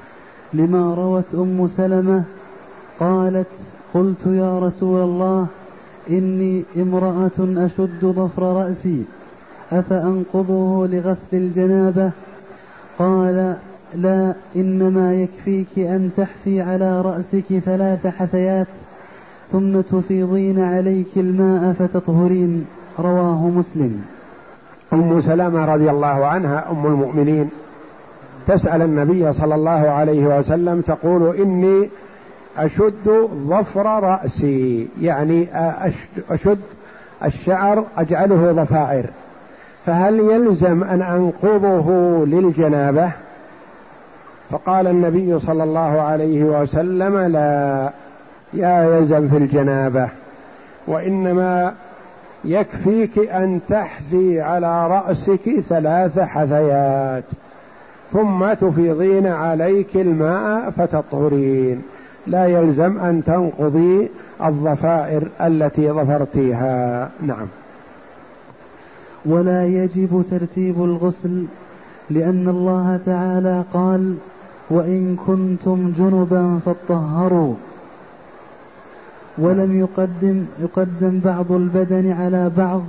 [0.54, 2.24] لما روت أم سلمة
[3.00, 3.48] قالت
[3.94, 5.48] قلت يا رسول الله
[6.10, 9.04] إني امرأة أشد ظفر رأسي
[9.72, 12.12] أفأنقضه لغسل الجنابة؟
[13.00, 13.56] قال
[13.96, 18.68] لا إنما يكفيك أن تحثي على رأسك ثلاث حثيات
[19.52, 22.66] ثم تفيضين عليك الماء فتطهرين.
[23.00, 24.06] رواه مسلم.
[24.94, 27.50] أم سلمة رضي الله عنها أم المؤمنين
[28.48, 31.90] تسأل النبي صلى الله عليه وسلم تقول إني
[32.58, 35.48] أشد ظفر رأسي يعني
[36.30, 36.60] اشد
[37.26, 39.06] الشعر أجعله ضفائر
[39.86, 41.90] فهل يلزم أن أنقضه
[42.26, 43.12] للجنابة؟
[44.50, 47.90] فقال النبي صلى الله عليه وسلم لا
[48.54, 50.10] يا يلزم في الجنابة
[50.88, 51.74] وإنما
[52.46, 57.24] يكفيك أن تحذي على رأسك ثلاث حثيات
[58.14, 61.82] ثم تفيضين عليك الماء فتطهرين.
[62.28, 64.10] لا يلزم أن تنقضي
[64.46, 67.10] الظفائر التي ظفرتيها.
[67.22, 67.48] نعم.
[69.26, 71.46] ولا يجب ترتيب الغسل
[72.10, 74.16] لأن الله تعالى قال
[74.70, 77.54] وإن كنتم جنبا فاطهروا.
[79.38, 82.84] ولم يقدم يقدم بعض البدن على بعض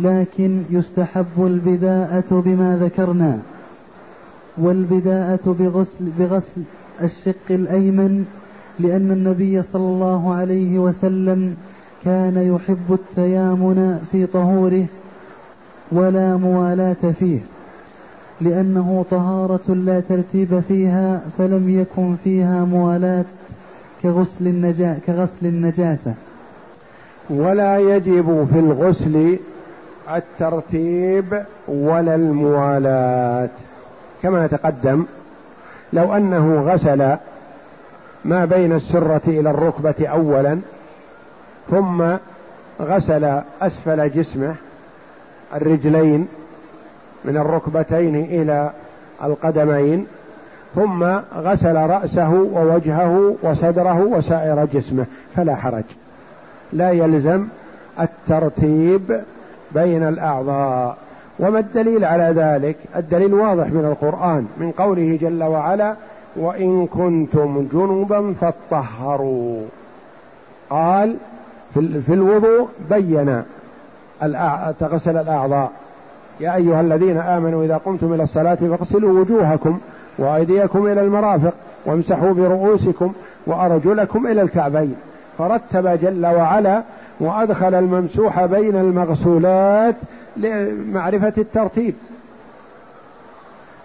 [0.00, 3.38] لكن يستحب البداءة بما ذكرنا.
[4.58, 6.62] والبداءة بغسل بغسل
[7.02, 8.24] الشق الأيمن
[8.80, 11.54] لأن النبي صلى الله عليه وسلم
[12.04, 14.86] كان يحب التيامن في طهوره
[15.92, 17.38] ولا موالاة فيه
[18.40, 23.24] لأنه طهارة لا ترتيب فيها فلم يكن فيها موالاة
[24.02, 26.14] كغسل النجا كغسل النجاسة.
[27.30, 29.38] ولا يجب في الغسل
[30.16, 33.48] الترتيب ولا الموالاة
[34.22, 35.04] كما تقدم
[35.92, 37.16] لو أنه غسل
[38.24, 40.58] ما بين السرة إلى الركبة أولا
[41.70, 42.04] ثم
[42.80, 44.54] غسل أسفل جسمه
[45.54, 46.28] الرجلين
[47.24, 48.70] من الركبتين إلى
[49.24, 50.06] القدمين
[50.74, 51.04] ثم
[51.34, 55.06] غسل رأسه ووجهه وصدره وسائر جسمه
[55.36, 55.84] فلا حرج.
[56.72, 57.46] لا يلزم
[58.00, 59.20] الترتيب
[59.72, 60.96] بين الأعضاء.
[61.38, 65.94] وما الدليل على ذلك؟ الدليل واضح من القرآن من قوله جل وعلا
[66.36, 69.62] وإن كنتم جنبا فاطهروا
[70.70, 71.16] قال
[71.74, 73.42] في الوضوء بين
[74.80, 75.70] تغسل الأعضاء
[76.40, 79.78] يا أيها الذين آمنوا إذا قمتم إلى الصلاة فاغسلوا وجوهكم
[80.20, 81.54] وأيديكم إلى المرافق
[81.86, 83.12] وامسحوا برؤوسكم
[83.46, 84.94] وأرجلكم إلى الكعبين.
[85.38, 86.82] فرتب جل وعلا
[87.20, 89.96] وأدخل الممسوح بين المغسولات
[90.36, 91.94] لمعرفة الترتيب.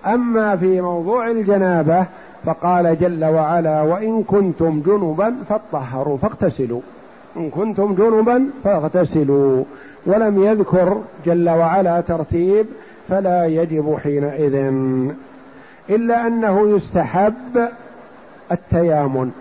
[0.06, 2.06] أما في موضوع الجنابة
[2.46, 6.82] فقال جل وعلا وإن كنتم جنبا فاطهروا فاغتسلوا.
[7.38, 9.64] إن كنتم جنبا فاغتسلوا.
[10.06, 12.66] ولم يذكر جل وعلا ترتيب
[13.10, 14.74] فلا يجب حينئذ.
[15.90, 17.68] إلا أنه يستحب
[18.52, 19.32] التيامن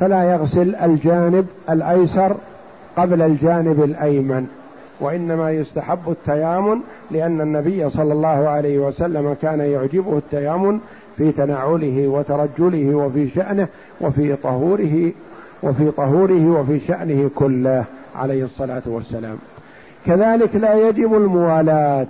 [0.00, 2.36] فلا يغسل الجانب الأيسر
[2.96, 4.46] قبل الجانب الأيمن
[5.00, 10.80] وإنما يستحب التيامن لأن النبي صلى الله عليه وسلم كان يعجبه التيامن
[11.16, 13.68] في تنعله وترجله وفي شأنه
[14.00, 15.12] وفي طهوره
[15.62, 17.84] وفي طهوره وفي شأنه كله
[18.16, 19.36] عليه الصلاة والسلام.
[20.06, 22.06] كذلك لا يجب الموالاة.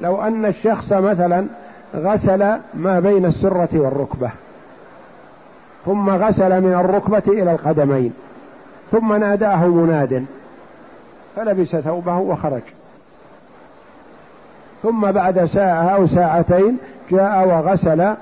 [0.00, 1.46] لو أن الشخص مثلا
[1.94, 4.30] غسل ما بين السرة والركبة.
[5.86, 8.12] ثم غسل من الركبة إلى القدمين.
[8.92, 10.24] ثم ناداه مناد.
[11.36, 12.62] فلبس ثوبه وخرج.
[14.82, 16.78] ثم بعد ساعة أو ساعتين
[17.10, 18.14] جاء وغسل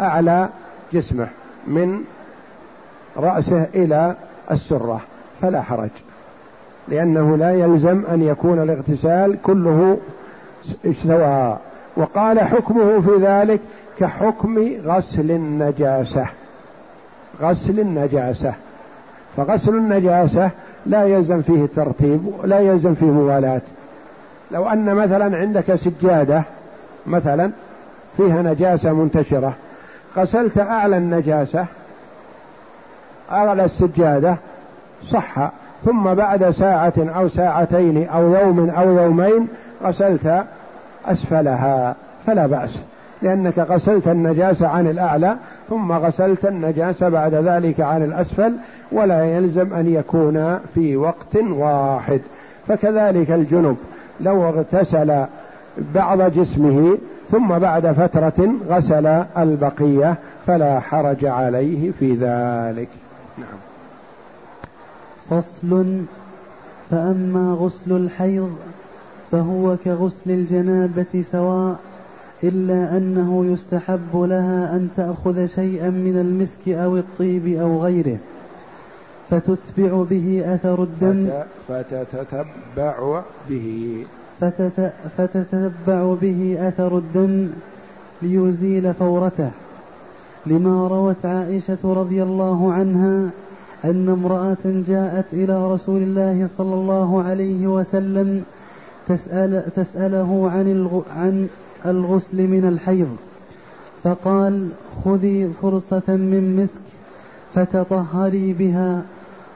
[0.00, 0.48] أعلى
[0.92, 1.28] جسمه
[1.66, 2.04] من
[3.16, 4.14] رأسه إلى
[4.50, 5.00] السرة
[5.42, 5.90] فلا حرج.
[6.88, 9.98] لأنه لا يلزم أن يكون الاغتسال كله
[11.02, 11.60] سواء.
[11.96, 13.60] وقال حكمه في ذلك
[13.98, 16.26] كحكم غسل النجاسة.
[17.42, 18.54] غسل النجاسة.
[19.36, 20.50] فغسل النجاسة
[20.86, 23.60] لا يلزم فيه الترتيب لا يلزم فيه موالاة.
[24.50, 26.42] لو أن مثلا عندك سجادة
[27.06, 27.50] مثلا
[28.16, 29.54] فيها نجاسة منتشرة
[30.16, 31.66] غسلت أعلى النجاسة
[33.32, 34.36] أعلى السجادة
[35.10, 35.50] صح.
[35.84, 39.48] ثم بعد ساعة أو ساعتين أو يوم أو يومين
[39.82, 40.44] غسلت
[41.06, 41.94] أسفلها
[42.26, 42.78] فلا بأس.
[43.22, 45.36] لأنك غسلت النجاسة عن الأعلى
[45.70, 48.52] ثم غسلت النجاسة بعد ذلك عن الأسفل
[48.92, 52.20] ولا يلزم أن يكون في وقت واحد.
[52.68, 53.76] فكذلك الجنب
[54.20, 55.24] لو اغتسل
[55.94, 56.98] بعض جسمه
[57.30, 59.06] ثم بعد فترة غسل
[59.38, 62.88] البقية فلا حرج عليه في ذلك.
[63.38, 63.58] نعم.
[65.30, 66.02] فصل
[66.90, 68.56] فأما غسل الحيض
[69.32, 71.76] فهو كغسل الجنابة سواء
[72.44, 78.18] إلا أنه يستحب لها أن تأخذ شيئا من المسك أو الطيب أو غيره
[79.30, 81.30] فتتبع به أثر الدم.
[81.68, 84.04] فتتتبع به.
[84.40, 87.48] فتت فتتتبع به أثر الدم
[88.22, 89.50] ليزيل فورته.
[90.46, 93.30] لما روت عائشة رضي الله عنها
[93.84, 98.42] أن امرأة جاءت إلى رسول الله صلى الله عليه وسلم
[99.08, 101.48] تسأل تسأله عن عن
[101.86, 103.16] الغسل من الحيض.
[104.04, 104.68] فقال
[105.04, 106.82] خذي فرصة من مسك
[107.54, 109.02] فتطهري بها.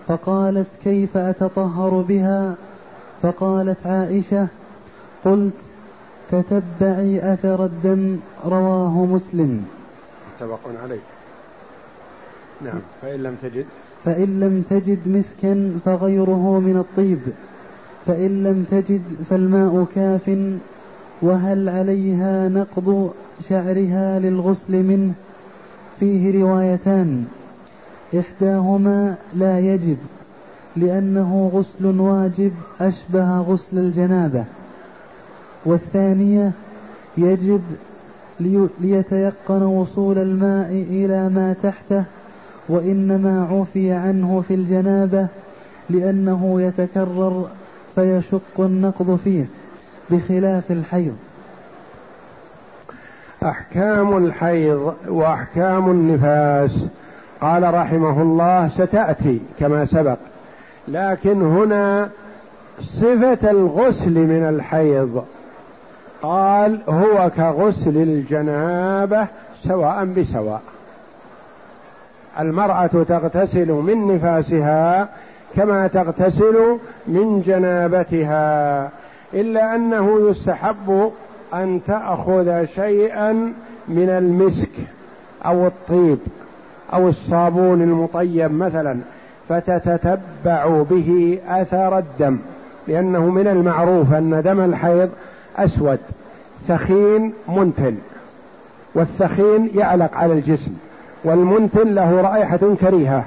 [0.06, 2.54] فقالت كيف أتطهر بها؟
[3.22, 4.46] فقالت عائشة
[5.24, 5.54] قلت
[6.30, 8.16] تتبعي أثر الدم
[8.46, 9.64] رواه مسلم.
[10.40, 11.00] متفق عليه.
[12.64, 12.80] نعم.
[13.02, 13.66] فإن لم تجد؟
[14.04, 17.18] فإن لم تجد مسكا فغيره من الطيب.
[18.06, 20.38] فإن لم تجد فالماء كاف
[21.22, 23.10] وهل عليها نقض
[23.48, 25.12] شعرها للغسل منه؟
[26.00, 27.24] فيه روايتان.
[28.18, 29.96] إحداهما لا يجب
[30.76, 34.44] لأنه غسل واجب أشبه غسل الجنابة.
[35.66, 36.52] والثانية
[37.18, 37.62] يجب
[38.80, 42.04] ليتيقن وصول الماء إلى ما تحته
[42.68, 45.26] وإنما عفي عنه في الجنابة
[45.90, 47.48] لأنه يتكرر
[47.96, 49.44] فيشق النقض فيه
[50.10, 51.16] بخلاف الحيض.
[53.42, 56.88] أحكام الحيض وأحكام النفاس.
[57.40, 60.18] قال رحمه الله ستأتي كما سبق.
[60.88, 62.08] لكن هنا
[62.80, 65.24] صفة الغسل من الحيض.
[66.22, 69.26] قال هو كغسل الجنابة
[69.62, 70.62] سواء بسواء.
[72.40, 75.08] المرأة تغتسل من نفاسها
[75.56, 78.90] كما تغتسل من جنابتها
[79.34, 81.10] إلا أنه يستحب
[81.54, 83.32] أن تأخذ شيئا
[83.88, 84.70] من المسك
[85.46, 86.18] أو الطيب
[86.92, 88.96] أو الصابون المطيب مثلا
[89.48, 92.38] فتتتبع به أثر الدم
[92.88, 95.10] لأنه من المعروف أن دم الحيض
[95.56, 95.98] أسود
[96.68, 97.96] ثخين منتن
[98.94, 100.70] والثخين يعلق على الجسم
[101.24, 103.24] والمنتن له رائحة كريهة.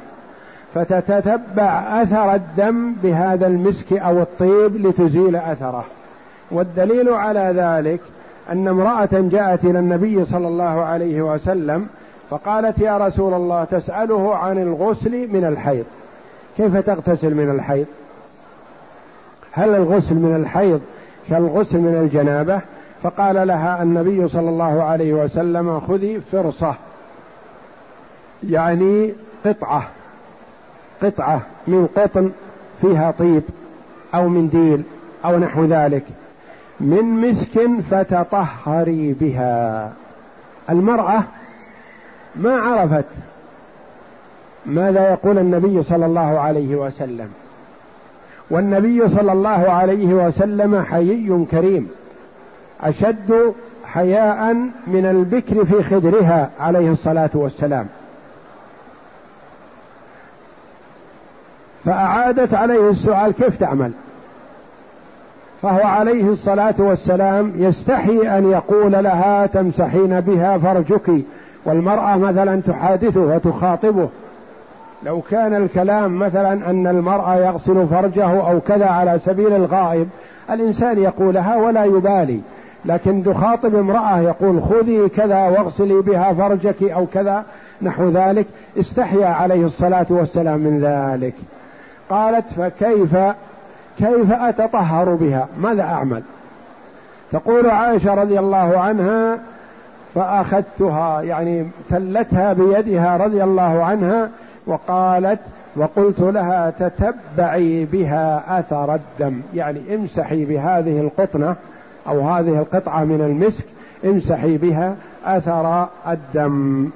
[0.73, 5.85] فتتتبع أثر الدم بهذا المسك أو الطيب لتزيل أثره.
[6.51, 7.99] والدليل على ذلك
[8.51, 11.87] أن امرأة جاءت إلى النبي صلى الله عليه وسلم
[12.29, 15.85] فقالت يا رسول الله تسأله عن الغسل من الحيض.
[16.57, 17.85] كيف تغتسل من الحيض؟
[19.51, 20.81] هل الغسل من الحيض
[21.29, 22.61] كالغسل من الجنابة؟
[23.03, 26.75] فقال لها النبي صلى الله عليه وسلم خذي فرصة
[28.43, 29.13] يعني
[29.45, 29.87] قطعة.
[31.01, 32.31] قطعة من قطن
[32.81, 33.43] فيها طيب
[34.15, 34.83] أو منديل
[35.25, 36.03] أو نحو ذلك.
[36.79, 39.91] من مسك فتطهري بها.
[40.69, 41.23] المرأة
[42.35, 43.05] ما عرفت
[44.65, 47.29] ماذا يقول النبي صلى الله عليه وسلم.
[48.49, 51.89] والنبي صلى الله عليه وسلم حيي كريم
[52.81, 53.53] أشد
[53.85, 54.53] حياء
[54.87, 57.87] من البكر في خدرها عليه الصلاة والسلام.
[61.85, 63.91] فأعادت عليه السؤال كيف تعمل؟
[65.61, 71.11] فهو عليه الصلاة والسلام يستحي أن يقول لها تمسحين بها فرجك
[71.65, 74.09] والمرأة مثلا تحادثه وتخاطبه.
[75.03, 80.07] لو كان الكلام مثلا أن المرأة يغسل فرجه أو كذا على سبيل الغائب
[80.51, 82.39] الإنسان يقولها ولا يبالي.
[82.85, 87.43] لكن تخاطب امرأة يقول خذي كذا واغسلي بها فرجك أو كذا
[87.81, 88.47] نحو ذلك
[88.79, 91.33] استحيا عليه الصلاة والسلام من ذلك.
[92.09, 93.15] قالت فكيف
[93.97, 96.23] كيف أتطهر بها؟ ماذا أعمل؟
[97.31, 99.39] تقول عائشة رضي الله عنها
[100.15, 104.29] فأخذتها يعني تلتها بيدها رضي الله عنها
[104.67, 105.39] وقالت
[105.75, 109.41] وقلت لها تتبعي بها أثر الدم.
[109.53, 111.55] يعني امسحي بهذه القطنة
[112.07, 113.65] أو هذه القطعة من المسك
[114.05, 114.95] امسحي بها
[115.25, 116.89] أثر الدم.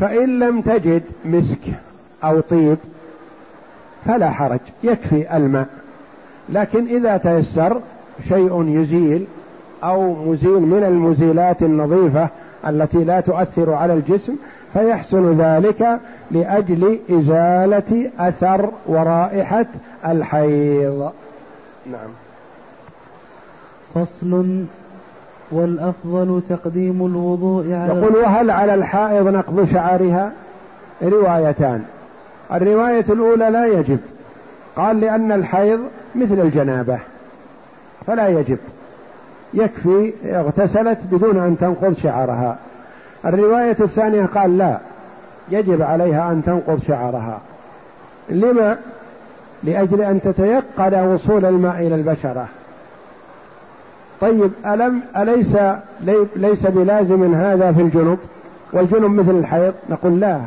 [0.00, 1.89] فإن لم تجد مسك
[2.24, 2.78] أو طيب
[4.04, 5.66] فلا حرج يكفي الماء.
[6.48, 7.80] لكن إذا تيسر
[8.28, 9.26] شيء يزيل
[9.84, 12.28] أو مزيل من المزيلات النظيفة
[12.68, 14.36] التي لا تؤثر على الجسم
[14.72, 16.00] فيحسن ذلك
[16.30, 19.66] لأجل إزالة أثر ورائحة
[20.06, 21.10] الحيض.
[21.86, 22.10] نعم.
[23.94, 24.64] فصل
[25.52, 30.32] والأفضل تقديم الوضوء على يقول وهل على الحائض نقض شعرها؟
[31.02, 31.84] روايتان.
[32.52, 33.98] الرواية الأولى لا يجب.
[34.76, 35.80] قال لأن الحيض
[36.14, 36.98] مثل الجنابة.
[38.06, 38.58] فلا يجب.
[39.54, 42.56] يكفي اغتسلت بدون أن تنقض شعرها.
[43.24, 44.78] الرواية الثانية قال لا.
[45.50, 47.40] يجب عليها أن تنقض شعرها.
[48.28, 48.76] لما؟
[49.62, 52.48] لأجل أن تتيقن وصول الماء إلى البشرة.
[54.20, 55.56] طيب ألم؟ أليس
[56.36, 58.18] ليس بلازم هذا في الجنوب؟
[58.72, 60.40] والجنوب مثل الحيض؟ نقول لا.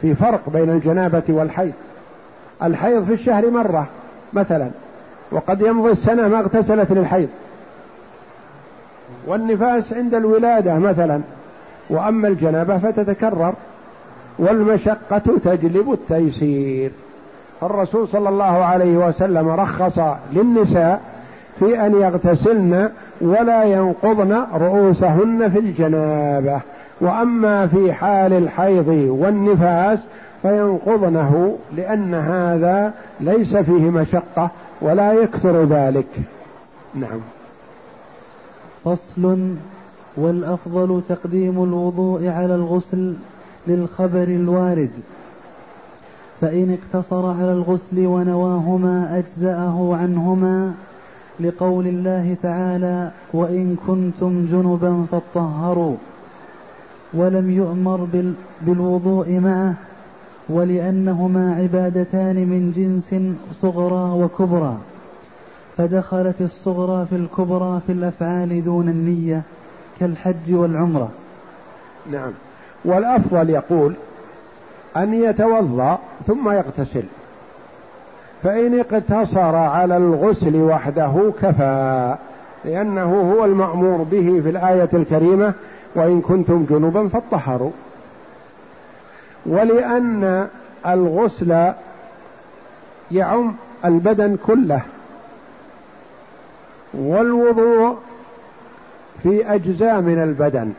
[0.00, 1.72] في فرق بين الجنابة والحيض.
[2.62, 3.86] الحيض في الشهر مرة
[4.32, 4.70] مثلا
[5.32, 7.28] وقد يمضي السنة ما اغتسلت للحيض.
[9.26, 11.20] والنفاس عند الولادة مثلا
[11.90, 13.54] وأما الجنابة فتتكرر.
[14.38, 16.90] والمشقة تجلب التيسير.
[17.62, 20.00] الرسول صلى الله عليه وسلم رخص
[20.32, 21.00] للنساء
[21.58, 22.90] في أن يغتسلن
[23.20, 26.60] ولا ينقضن رؤوسهن في الجنابة.
[27.00, 29.98] وأما في حال الحيض والنفاس
[30.42, 36.06] فينقضنه لأن هذا ليس فيه مشقة ولا يكثر ذلك.
[36.94, 37.20] نعم.
[38.84, 39.54] فصل
[40.16, 43.14] والأفضل تقديم الوضوء على الغسل
[43.66, 44.90] للخبر الوارد.
[46.40, 50.74] فإن اقتصر على الغسل ونواهما أجزأه عنهما
[51.40, 55.96] لقول الله تعالى وإن كنتم جنبا فاطهروا
[57.14, 58.26] ولم يؤمر
[58.60, 59.74] بالوضوء معه
[60.48, 64.76] ولأنهما عبادتان من جنس صغرى وكبرى.
[65.76, 69.42] فدخلت الصغرى في الكبرى في الأفعال دون النية
[70.00, 71.10] كالحج والعمرة.
[72.12, 72.30] نعم.
[72.84, 73.94] والأفضل يقول
[74.96, 77.04] أن يتوضأ ثم يغتسل.
[78.42, 82.14] فإن اقتصر على الغسل وحده كفى
[82.64, 85.52] لأنه هو المأمور به في الآية الكريمة
[85.94, 87.70] وإن كنتم جنبا فاطهروا.
[89.46, 90.48] ولأن
[90.86, 91.72] الغسل
[93.10, 94.82] يعم البدن كله.
[96.94, 97.96] والوضوء
[99.22, 100.72] في أجزاء من البدن.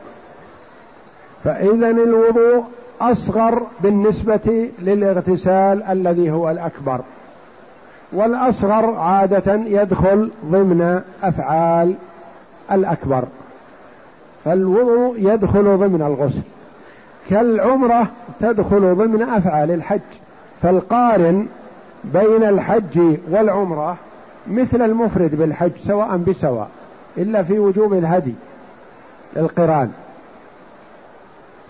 [1.44, 2.64] فإذا الوضوء
[3.02, 7.02] أصغر بالنسبة للاغتسال الذي هو الأكبر.
[8.14, 11.96] والأصغر عادة يدخل ضمن أفعال
[12.72, 13.24] الأكبر.
[14.46, 16.42] فالوضوء يدخل ضمن الغسل.
[17.30, 18.08] كالعمرة
[18.40, 20.00] تدخل ضمن أفعال الحج.
[20.62, 21.48] فالقارن
[22.04, 23.96] بين الحج والعمرة
[24.48, 26.68] مثل المفرد بالحج سواء بسواء
[27.18, 28.34] إلا في وجوب الهدي
[29.36, 29.92] للقران.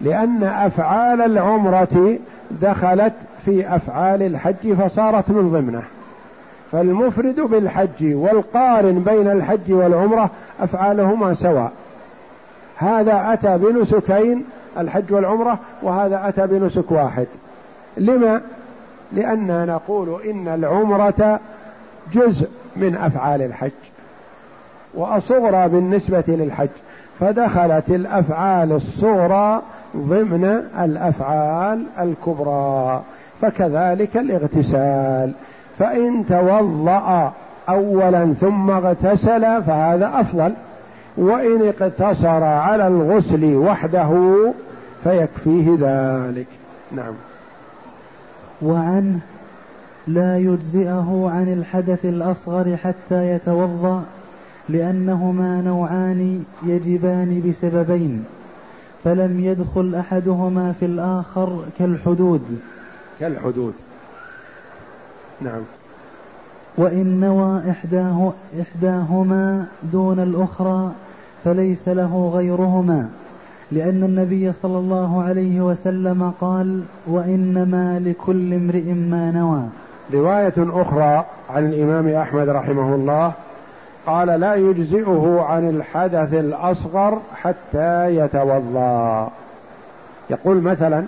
[0.01, 2.17] لأن أفعال العمرة
[2.51, 3.13] دخلت
[3.45, 5.83] في أفعال الحج فصارت من ضمنه.
[6.71, 11.71] فالمفرد بالحج والقارن بين الحج والعمرة أفعالهما سواء.
[12.79, 14.45] هذا أتى بنسكين
[14.77, 17.27] الحج والعمرة وهذا أتى بنسك واحد.
[17.97, 18.41] لما؟
[19.11, 21.39] لأننا نقول إن العمرة
[22.13, 23.71] جزء من أفعال الحج
[24.93, 26.69] وأصغرى بالنسبة للحج.
[27.19, 29.61] فدخلت الأفعال الصغرى
[29.97, 30.45] ضمن
[30.79, 33.01] الأفعال الكبرى
[33.41, 35.31] فكذلك الاغتسال.
[35.79, 37.31] فإن توضأ
[37.69, 40.53] أولا ثم اغتسل فهذا أفضل.
[41.17, 44.53] وإن اقتصر على الغسل وحده
[45.03, 46.47] فيكفيه ذلك.
[46.91, 47.13] نعم.
[48.61, 49.19] وعنه
[50.07, 54.03] لا يجزئه عن الحدث الأصغر حتى يتوضأ
[54.69, 58.23] لأنهما نوعان يجبان بسببين
[59.03, 62.59] فلم يدخل أحدهما في الآخر كالحدود.
[63.19, 63.73] كالحدود.
[65.41, 65.61] نعم.
[66.77, 70.91] وإن نوى إحداه إحداهما دون الأخرى
[71.43, 73.09] فليس له غيرهما
[73.71, 79.63] لأن النبي صلى الله عليه وسلم قال وإنما لكل امرئ ما نوى.
[80.13, 83.31] رواية أخرى عن الإمام أحمد رحمه الله
[84.05, 89.29] قال لا يجزئه عن الحدث الأصغر حتى يتوضأ.
[90.29, 91.03] يقول مثلا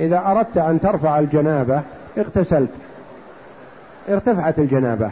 [0.00, 1.82] إذا أردت أن ترفع الجنابة
[2.18, 2.70] اغتسلت.
[4.08, 5.10] ارتفعت الجنابة.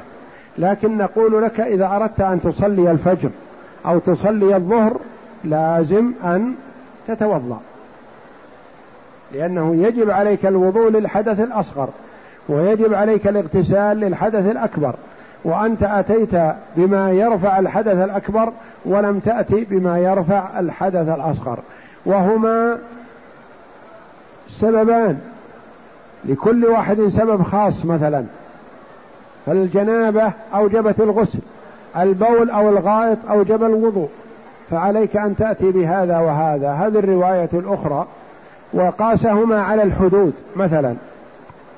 [0.58, 3.30] لكن نقول لك إذا أردت أن تصلي الفجر
[3.86, 4.96] أو تصلي الظهر
[5.44, 6.54] لازم أن
[7.08, 7.60] تتوضأ.
[9.34, 11.88] لأنه يجب عليك الوضوء للحدث الأصغر
[12.48, 14.94] ويجب عليك الاغتسال للحدث الأكبر
[15.44, 18.52] وأنت أتيت بما يرفع الحدث الأكبر
[18.84, 21.58] ولم تأتي بما يرفع الحدث الأصغر.
[22.06, 22.78] وهما
[24.60, 25.18] سببان.
[26.24, 28.24] لكل واحد سبب خاص مثلا.
[29.46, 31.38] فالجنابة أوجبت الغسل
[31.98, 34.08] البول أو الغائط أوجب الوضوء
[34.70, 36.70] فعليك أن تأتي بهذا وهذا.
[36.70, 38.06] هذه الرواية الأخرى
[38.72, 40.32] وقاسهما على الحدود.
[40.56, 40.94] مثلا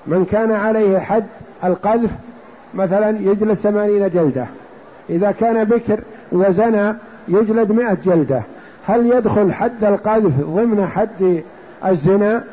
[0.07, 1.25] من كان عليه حد
[1.65, 2.11] القذف
[2.75, 4.47] مثلا يجلد ثمانين جلدة.
[5.11, 6.01] إذا كان بكر
[6.33, 6.95] وزنى
[7.29, 8.43] يجلد مئة جلدة.
[8.87, 11.43] هل يدخل حد القذف ضمن حد
[11.87, 12.45] الزنا؟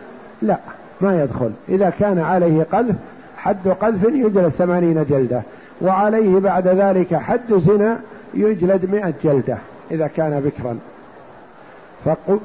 [0.42, 0.58] لا
[1.02, 1.52] ما يدخل.
[1.70, 2.96] إذا كان عليه قذف
[3.44, 5.42] حد قذف يجلد ثمانين جلدة
[5.82, 8.00] وعليه بعد ذلك حد زنا
[8.34, 9.58] يجلد مئة جلدة
[9.92, 10.78] إذا كان بكرا.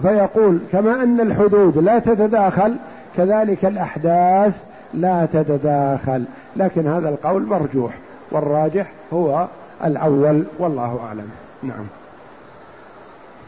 [0.03, 2.77] فيقول كما أن الحدود لا تتداخل
[3.17, 4.55] كذلك الأحداث
[4.95, 6.25] لا تتداخل.
[6.57, 7.95] لكن هذا القول مرجوح
[8.31, 9.47] والراجح هو
[9.85, 11.29] الأول والله أعلم.
[11.63, 11.87] نعم.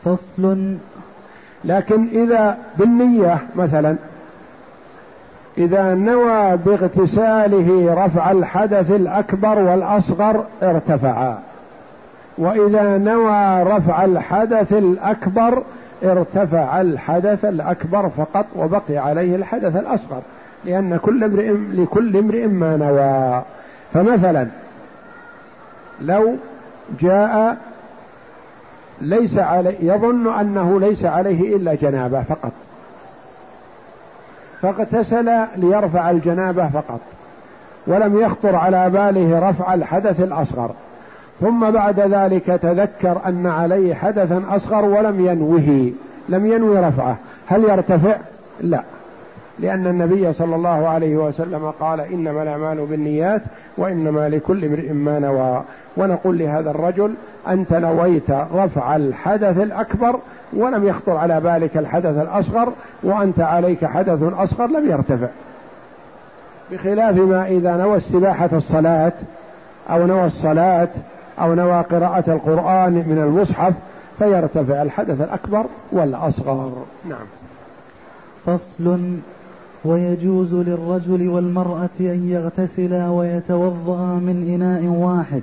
[0.05, 0.77] فصل.
[1.65, 3.97] لكن إذا بالنية مثلا
[5.59, 11.39] إذا نوى باغتساله رفع الحدث الأكبر والأصغر ارتفعا
[12.39, 15.63] وإذا نوى رفع الحدث الأكبر
[16.05, 20.21] ارتفع الحدث الأكبر فقط وبقي عليه الحدث الأصغر
[20.65, 23.43] لأن كل امرئ لكل امرئ ما نوى.
[23.93, 24.47] فمثلا
[26.01, 26.37] لو
[27.01, 27.57] جاء
[29.01, 32.53] ليس عليه يظن أنه ليس عليه إلا جنابة فقط.
[34.63, 37.01] فاغتسل ليرفع الجنابة فقط
[37.87, 40.71] ولم يخطر على باله رفع الحدث الأصغر.
[41.41, 45.93] ثم بعد ذلك تذكر أن عليه حدثا أصغر ولم ينوه
[46.29, 47.17] لم ينوي رفعه.
[47.47, 48.17] هل يرتفع؟
[48.61, 48.83] لا
[49.59, 53.43] لأن النبي صلى الله عليه وسلم قال إنما الأعمال بالنيات
[53.77, 55.63] وإنما لكل امرئ ما نوى.
[55.97, 57.15] ونقول لهذا الرجل
[57.49, 60.19] أنت نويت رفع الحدث الأكبر
[60.53, 62.73] ولم يخطر على بالك الحدث الأصغر
[63.03, 65.29] وأنت عليك حدث أصغر لم يرتفع.
[66.73, 69.13] بخلاف ما إذا نوى استباحة الصلاة
[69.91, 70.89] أو نوى الصلاة
[71.41, 73.75] أو نوى قراءة القرآن من المصحف
[74.19, 76.73] فيرتفع الحدث الأكبر والأصغر.
[77.09, 77.27] نعم.
[78.47, 78.99] فصل.
[79.85, 85.43] ويجوز للرجل والمرأة أن يغتسلا ويتوضأ من إناء واحد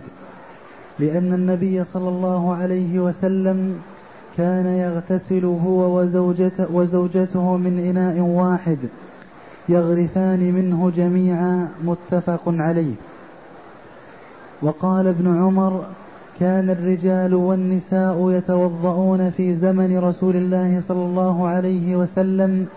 [0.99, 3.79] لأن النبي صلى الله عليه وسلم
[4.37, 8.77] كان يغتسل هو وزوجته, وزوجته من إناء واحد
[9.69, 12.93] يغرفان منه جميعا متفق عليه.
[14.61, 15.85] وقال ابن عمر
[16.39, 22.67] كان الرجال والنساء يتوضؤون في زمن رسول الله صلى الله عليه وسلم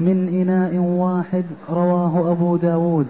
[0.00, 3.06] من إناء واحد رواه أبو داود.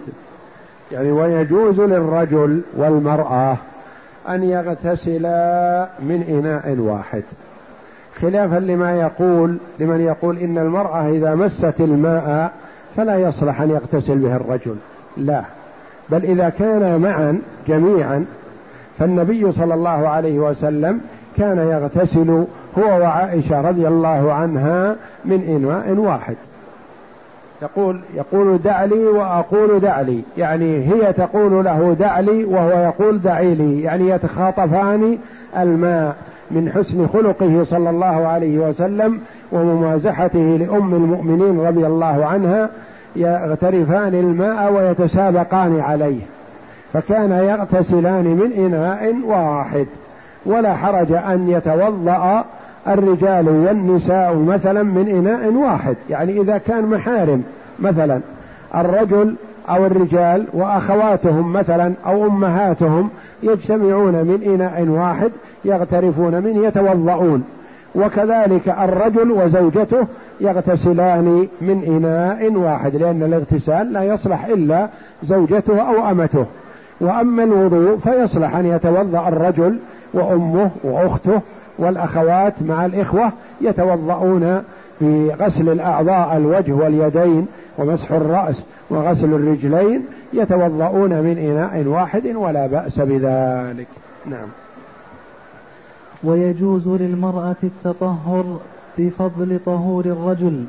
[0.91, 3.57] يعني ويجوز للرجل والمرأة
[4.29, 7.23] أن يغتسلا من إناء واحد.
[8.21, 12.51] خلافا لما يقول لمن يقول إن المرأة إذا مست الماء
[12.95, 14.75] فلا يصلح أن يغتسل به الرجل.
[15.17, 15.41] لا.
[16.09, 18.25] بل إذا كان معا جميعا
[18.99, 21.01] فالنبي صلى الله عليه وسلم
[21.37, 22.29] كان يغتسل
[22.77, 24.95] هو وعائشة رضي الله عنها
[25.25, 26.35] من إناء واحد.
[27.61, 33.21] يقول يقول دع لي وأقول دع لي يعني هي تقول له دع لي وهو يقول
[33.21, 33.81] دعي لي.
[33.81, 35.17] يعني يتخاطفان
[35.57, 36.15] الماء.
[36.51, 39.19] من حسن خلقه صلى الله عليه وسلم
[39.51, 42.69] وممازحته لأم المؤمنين رضي الله عنها
[43.15, 46.21] يغترفان الماء ويتسابقان عليه
[46.93, 49.87] فكان يغتسلان من إناء واحد
[50.45, 52.45] ولا حرج أن يتوضأ
[52.87, 57.43] الرجال والنساء مثلا من إناء واحد يعني إذا كان محارم
[57.79, 58.19] مثلا
[58.75, 59.35] الرجل
[59.69, 63.09] أو الرجال وأخواتهم مثلا أو أمهاتهم
[63.43, 65.31] يجتمعون من إناء واحد
[65.65, 67.43] يغترفون منه يتوضؤون.
[67.95, 70.07] وكذلك الرجل وزوجته
[70.41, 74.87] يغتسلان من إناء واحد لأن الاغتسال لا يصلح إلا
[75.23, 76.45] زوجته أو أمته.
[77.01, 79.77] وأما الوضوء فيصلح أن يتوضأ الرجل
[80.13, 81.41] وأمه وأخته
[81.79, 84.63] والأخوات مع الإخوة يتوضؤون
[84.99, 87.47] في غسل الأعضاء الوجه واليدين
[87.77, 88.55] ومسح الرأس
[88.89, 93.87] وغسل الرجلين يتوضؤون من إناء واحد ولا بأس بذلك.
[94.25, 94.47] نعم.
[96.23, 98.59] ويجوز للمرأة التطهر
[98.97, 100.65] بفضل طهور الرجل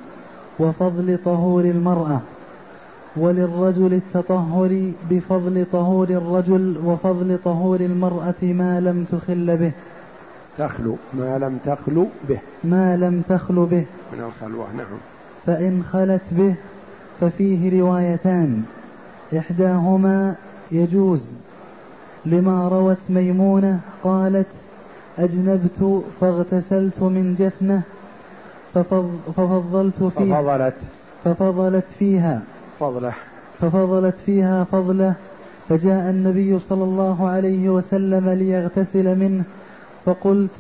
[0.59, 2.21] وفضل طهور المرأة
[3.17, 9.73] وللرجل التطهر بفضل طهور الرجل وفضل طهور المرأة ما لم تخل به.
[10.59, 12.39] تخلو ما لم تخلو به.
[12.65, 13.85] ما لم تخلو به.
[14.13, 14.99] من الخلوة نعم.
[15.47, 16.55] فإن خلت به
[17.21, 18.63] ففيه روايتان.
[19.39, 20.35] إحداهما
[20.73, 21.23] يجوز
[22.27, 24.47] لما روت ميمونة قالت
[25.19, 27.83] أجنبت فاغتسلت من جفنة
[28.75, 30.75] ففضلت فيها ففضلت.
[31.25, 32.41] ففضلت فيها
[32.81, 33.13] فضله.
[33.61, 35.15] ففضلت فيها فضله
[35.69, 39.45] فجاء النبي صلى الله عليه وسلم ليغتسل منه
[40.05, 40.51] فقلت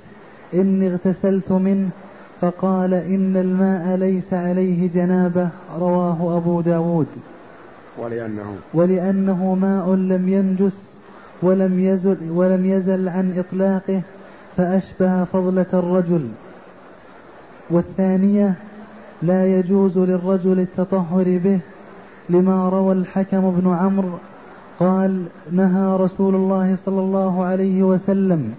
[0.54, 1.88] إني اغتسلت منه
[2.40, 5.48] فقال إن الماء ليس عليه جنابة.
[5.78, 7.06] رواه أبو داود.
[7.98, 8.56] ولأنه.
[8.74, 10.76] ولأنه ماء لم ينجس
[11.42, 14.02] ولم يزل, ولم يزل عن إطلاقه
[14.56, 16.28] فأشبه فضلة الرجل.
[17.70, 18.54] والثانية
[19.22, 21.58] لا يجوز للرجل التطهر به
[22.30, 24.18] لما روى الحكم بن عمرو
[24.78, 28.54] قال نهى رسول الله صلى الله عليه وسلم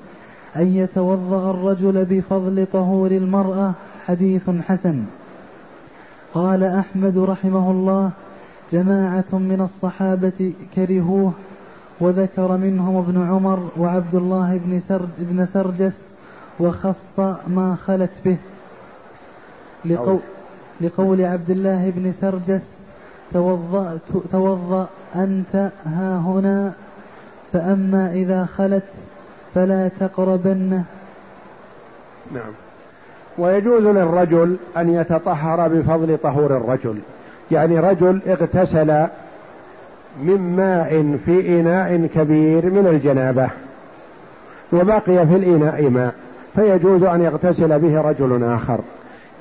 [0.56, 3.74] أن يتوضأ الرجل بفضل طهور المرأة
[4.06, 5.04] حديث حسن.
[6.34, 8.12] قال أحمد رحمه الله
[8.72, 11.34] جماعة من الصحابة كرهوه
[12.00, 16.02] وذكر منهم ابن عمر وعبد الله بن سرج بن سرجس
[16.60, 18.38] وخص ما خلت به.
[19.86, 20.20] لقول,
[20.82, 22.62] لقول عبد الله بن سرجس
[23.34, 24.00] توضأ,
[24.32, 26.74] توضأ أنت ها هنا
[27.54, 28.84] فأما إذا خلت
[29.56, 30.84] فلا تقربنه
[32.32, 32.52] نعم.
[33.38, 37.00] ويجوز للرجل أن يتطهر بفضل طهور الرجل.
[37.52, 39.08] يعني رجل اغتسل
[40.24, 43.50] من ماء في إناء كبير من الجنابة
[44.74, 46.14] وبقي في الإناء ماء
[46.56, 48.80] فيجوز أن يغتسل به رجل آخر.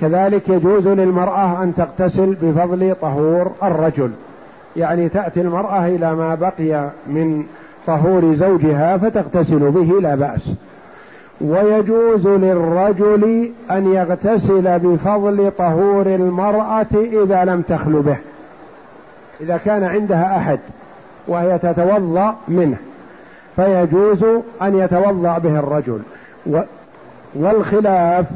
[0.01, 4.11] كذلك يجوز للمرأة أن تغتسل بفضل طهور الرجل.
[4.77, 7.45] يعني تأتي المرأة إلى ما بقي من
[7.87, 10.51] طهور زوجها فتغتسل به لا بأس.
[11.41, 18.17] ويجوز للرجل أن يغتسل بفضل طهور المرأة إذا لم تخل به.
[19.41, 20.59] إذا كان عندها أحد
[21.29, 22.77] وهي تتوضأ منه
[23.57, 24.25] فيجوز
[24.63, 26.01] أن يتوضأ به الرجل.
[27.35, 28.27] والخلاف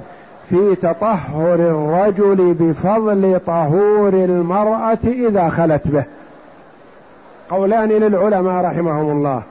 [0.51, 6.05] في تطهر الرجل بفضل طهور المرأة إذا خلت به.
[7.51, 9.43] قولان للعلماء رحمهم الله.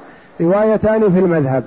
[0.41, 1.63] روايتان في المذهب.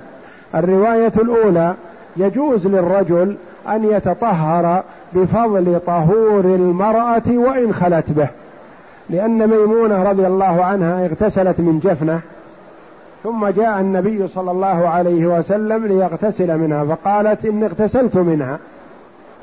[0.55, 1.73] الرواية الأولى
[2.17, 3.35] يجوز للرجل
[3.69, 8.27] أن يتطهر بفضل طهور المرأة وإن خلت به.
[9.09, 12.21] لأن ميمونة رضي الله عنها اغتسلت من جفنة
[13.23, 18.59] ثم جاء النبي صلى الله عليه وسلم ليغتسل منها فقالت إني اغتسلت منها.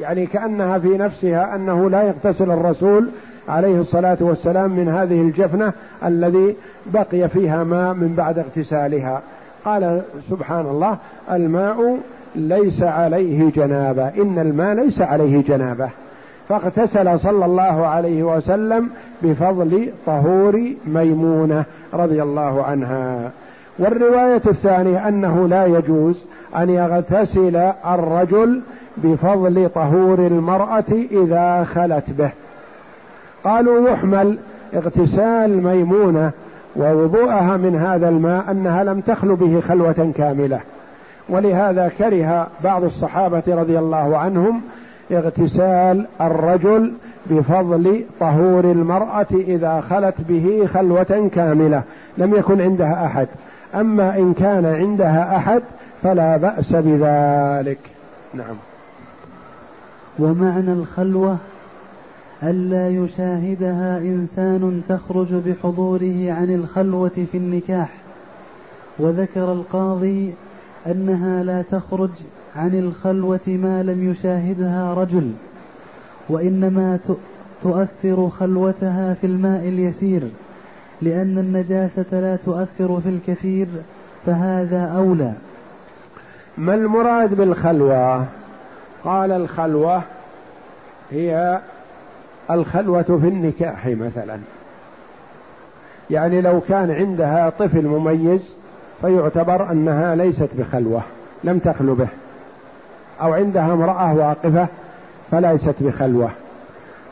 [0.00, 3.08] يعني كأنها في نفسها أنه لا يغتسل الرسول
[3.48, 5.72] عليه الصلاة والسلام من هذه الجفنة
[6.04, 6.56] الذي
[6.86, 9.22] بقي فيها ماء من بعد اغتسالها.
[9.64, 10.96] قال سبحان الله
[11.30, 11.98] الماء
[12.34, 15.90] ليس عليه جنابة إن الماء ليس عليه جنابة.
[16.50, 18.90] فاغتسل صلى الله عليه وسلم
[19.22, 23.30] بفضل طهور ميمونة رضي الله عنها.
[23.78, 26.24] والرواية الثانية أنه لا يجوز
[26.56, 28.60] أن يغتسل الرجل
[28.96, 32.30] بفضل طهور المرأة إذا خلت به.
[33.44, 34.38] قالوا يحمل
[34.74, 36.30] اغتسال ميمونة
[36.76, 40.60] ووضوءها من هذا الماء أنها لم تخل به خلوة كاملة.
[41.28, 44.60] ولهذا كره بعض الصحابة رضي الله عنهم
[45.12, 46.92] اغتسال الرجل
[47.26, 51.82] بفضل طهور المرأة إذا خلت به خلوة كاملة
[52.18, 53.28] لم يكن عندها أحد.
[53.74, 55.62] أما إن كان عندها أحد
[56.02, 57.78] فلا بأس بذلك.
[58.34, 58.56] نعم.
[60.18, 61.36] ومعنى الخلوة
[62.42, 67.88] ألا يشاهدها إنسان تخرج بحضوره عن الخلوة في النكاح.
[68.98, 70.34] وذكر القاضي
[70.86, 72.10] أنها لا تخرج
[72.56, 75.32] عن الخلوة ما لم يشاهدها رجل
[76.28, 76.98] وإنما
[77.62, 80.22] تؤثر خلوتها في الماء اليسير
[81.02, 83.66] لأن النجاسة لا تؤثر في الكثير
[84.26, 85.32] فهذا أولى.
[86.58, 88.26] ما المراد بالخلوة؟
[89.04, 90.02] قال الخلوة
[91.10, 91.60] هي
[92.50, 94.38] الخلوة في النكاح مثلا.
[96.10, 98.40] يعني لو كان عندها طفل مميز
[99.00, 101.02] فيعتبر أنها ليست بخلوة
[101.44, 102.08] لم تخلو به.
[103.22, 104.66] أو عندها امرأة واقفة
[105.30, 106.30] فليست بخلوة.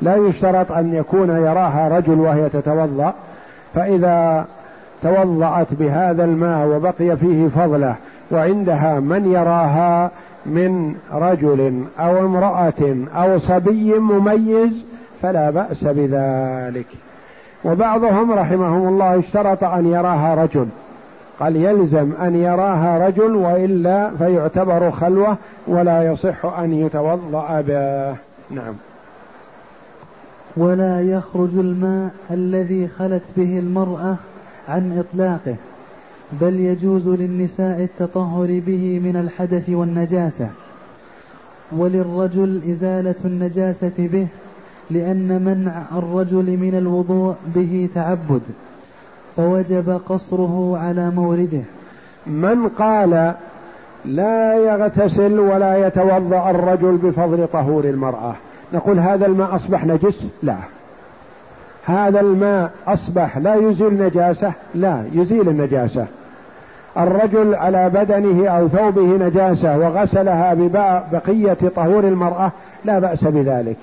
[0.01, 3.15] لا يشترط أن يكون يراها رجل وهي تتوضأ
[3.75, 4.45] فإذا
[5.03, 7.95] توضأت بهذا الماء وبقي فيه فضلة
[8.31, 10.11] وعندها من يراها
[10.47, 14.85] من رجل أو امرأة أو صبي مميز
[15.23, 16.87] فلا بأس بذلك.
[17.65, 20.69] وبعضهم رحمهم الله اشترط أن يراها رجل
[21.41, 25.37] قال يلزم أن يراها رجل وإلا فيعتبر خلوة
[25.67, 28.17] ولا يصح أن يتوضأ به.
[28.51, 28.75] نعم.
[30.57, 34.17] ولا يخرج الماء الذي خلت به المرأة
[34.69, 35.57] عن إطلاقه
[36.41, 40.49] بل يجوز للنساء التطهر به من الحدث والنجاسة.
[41.73, 44.27] وللرجل إزالة النجاسة به
[44.91, 48.43] لأن منع الرجل من الوضوء به تعبد.
[49.39, 51.63] فوجب قصره على مورده.
[52.27, 53.35] من قال
[54.05, 58.35] لا يغتسل ولا يتوضأ الرجل بفضل طهور المرأة
[58.75, 60.57] نقول هذا الماء أصبح نجس؟ لا.
[61.85, 66.07] هذا الماء أصبح لا يزيل نجاسة؟ لا يزيل النجاسة.
[66.97, 72.53] الرجل على بدنه أو ثوبه نجاسة وغسلها ببقيه طهور المرأة؟
[72.85, 73.77] لا بأس بذلك.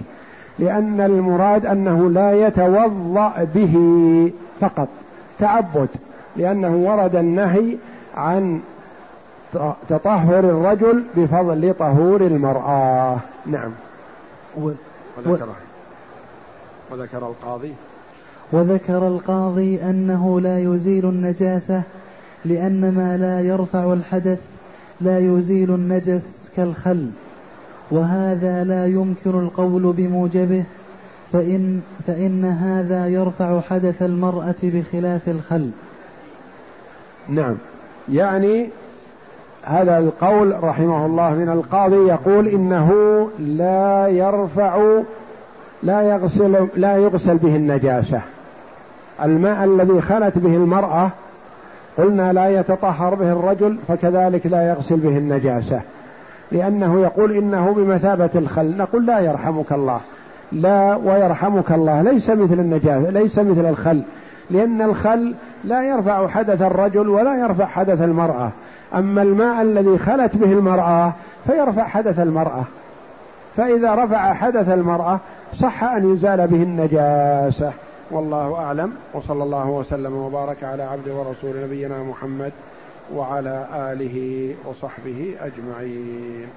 [0.59, 3.75] لأن المراد أنه لا يتوضأ به
[4.61, 4.87] فقط.
[5.39, 5.89] تعبد
[6.35, 7.77] لأنه ورد النهي
[8.15, 8.59] عن
[9.89, 13.17] تطهر الرجل بفضل طهور المرأة.
[13.45, 13.71] نعم.
[14.57, 15.47] وذكر
[16.91, 17.73] وذكر القاضي.
[18.51, 21.81] وذكر القاضي أنه لا يزيل النجاسة
[22.45, 24.39] لأن ما لا يرفع الحدث
[25.01, 27.09] لا يزيل النجس كالخل
[27.91, 30.63] وهذا لا يمكن القول بموجبه.
[31.33, 35.69] فإن, فإن هذا يرفع حدث المرأة بخلاف الخل.
[37.29, 37.55] نعم.
[38.09, 38.69] يعني
[39.63, 42.91] هذا القول رحمه الله من القاضي يقول إنه
[43.39, 45.01] لا يرفع
[45.83, 48.21] لا يغسل لا يغسل به النجاسة.
[49.23, 51.09] الماء الذي خلت به المرأة
[51.97, 55.81] قلنا لا يتطهر به الرجل فكذلك لا يغسل به النجاسة.
[56.51, 58.77] لأنه يقول إنه بمثابة الخل.
[58.77, 59.99] نقول لا يرحمك الله.
[60.55, 62.01] لا ويرحمك الله.
[62.01, 64.03] ليس مثل النجاسة ليس مثل الخل.
[64.49, 68.51] لأن الخل لا يرفع حدث الرجل ولا يرفع حدث المرأة.
[68.95, 71.13] أما الماء الذي خلت به المرأة
[71.47, 72.63] فيرفع حدث المرأة.
[73.57, 75.19] فإذا رفع حدث المرأة
[75.59, 77.71] صح أن يزال به النجاسة.
[78.11, 78.91] والله أعلم.
[79.13, 82.51] وصلى الله وسلم وبارك على عبد ورسول نبينا محمد
[83.15, 86.47] وعلى آله وصحبه أجمعين.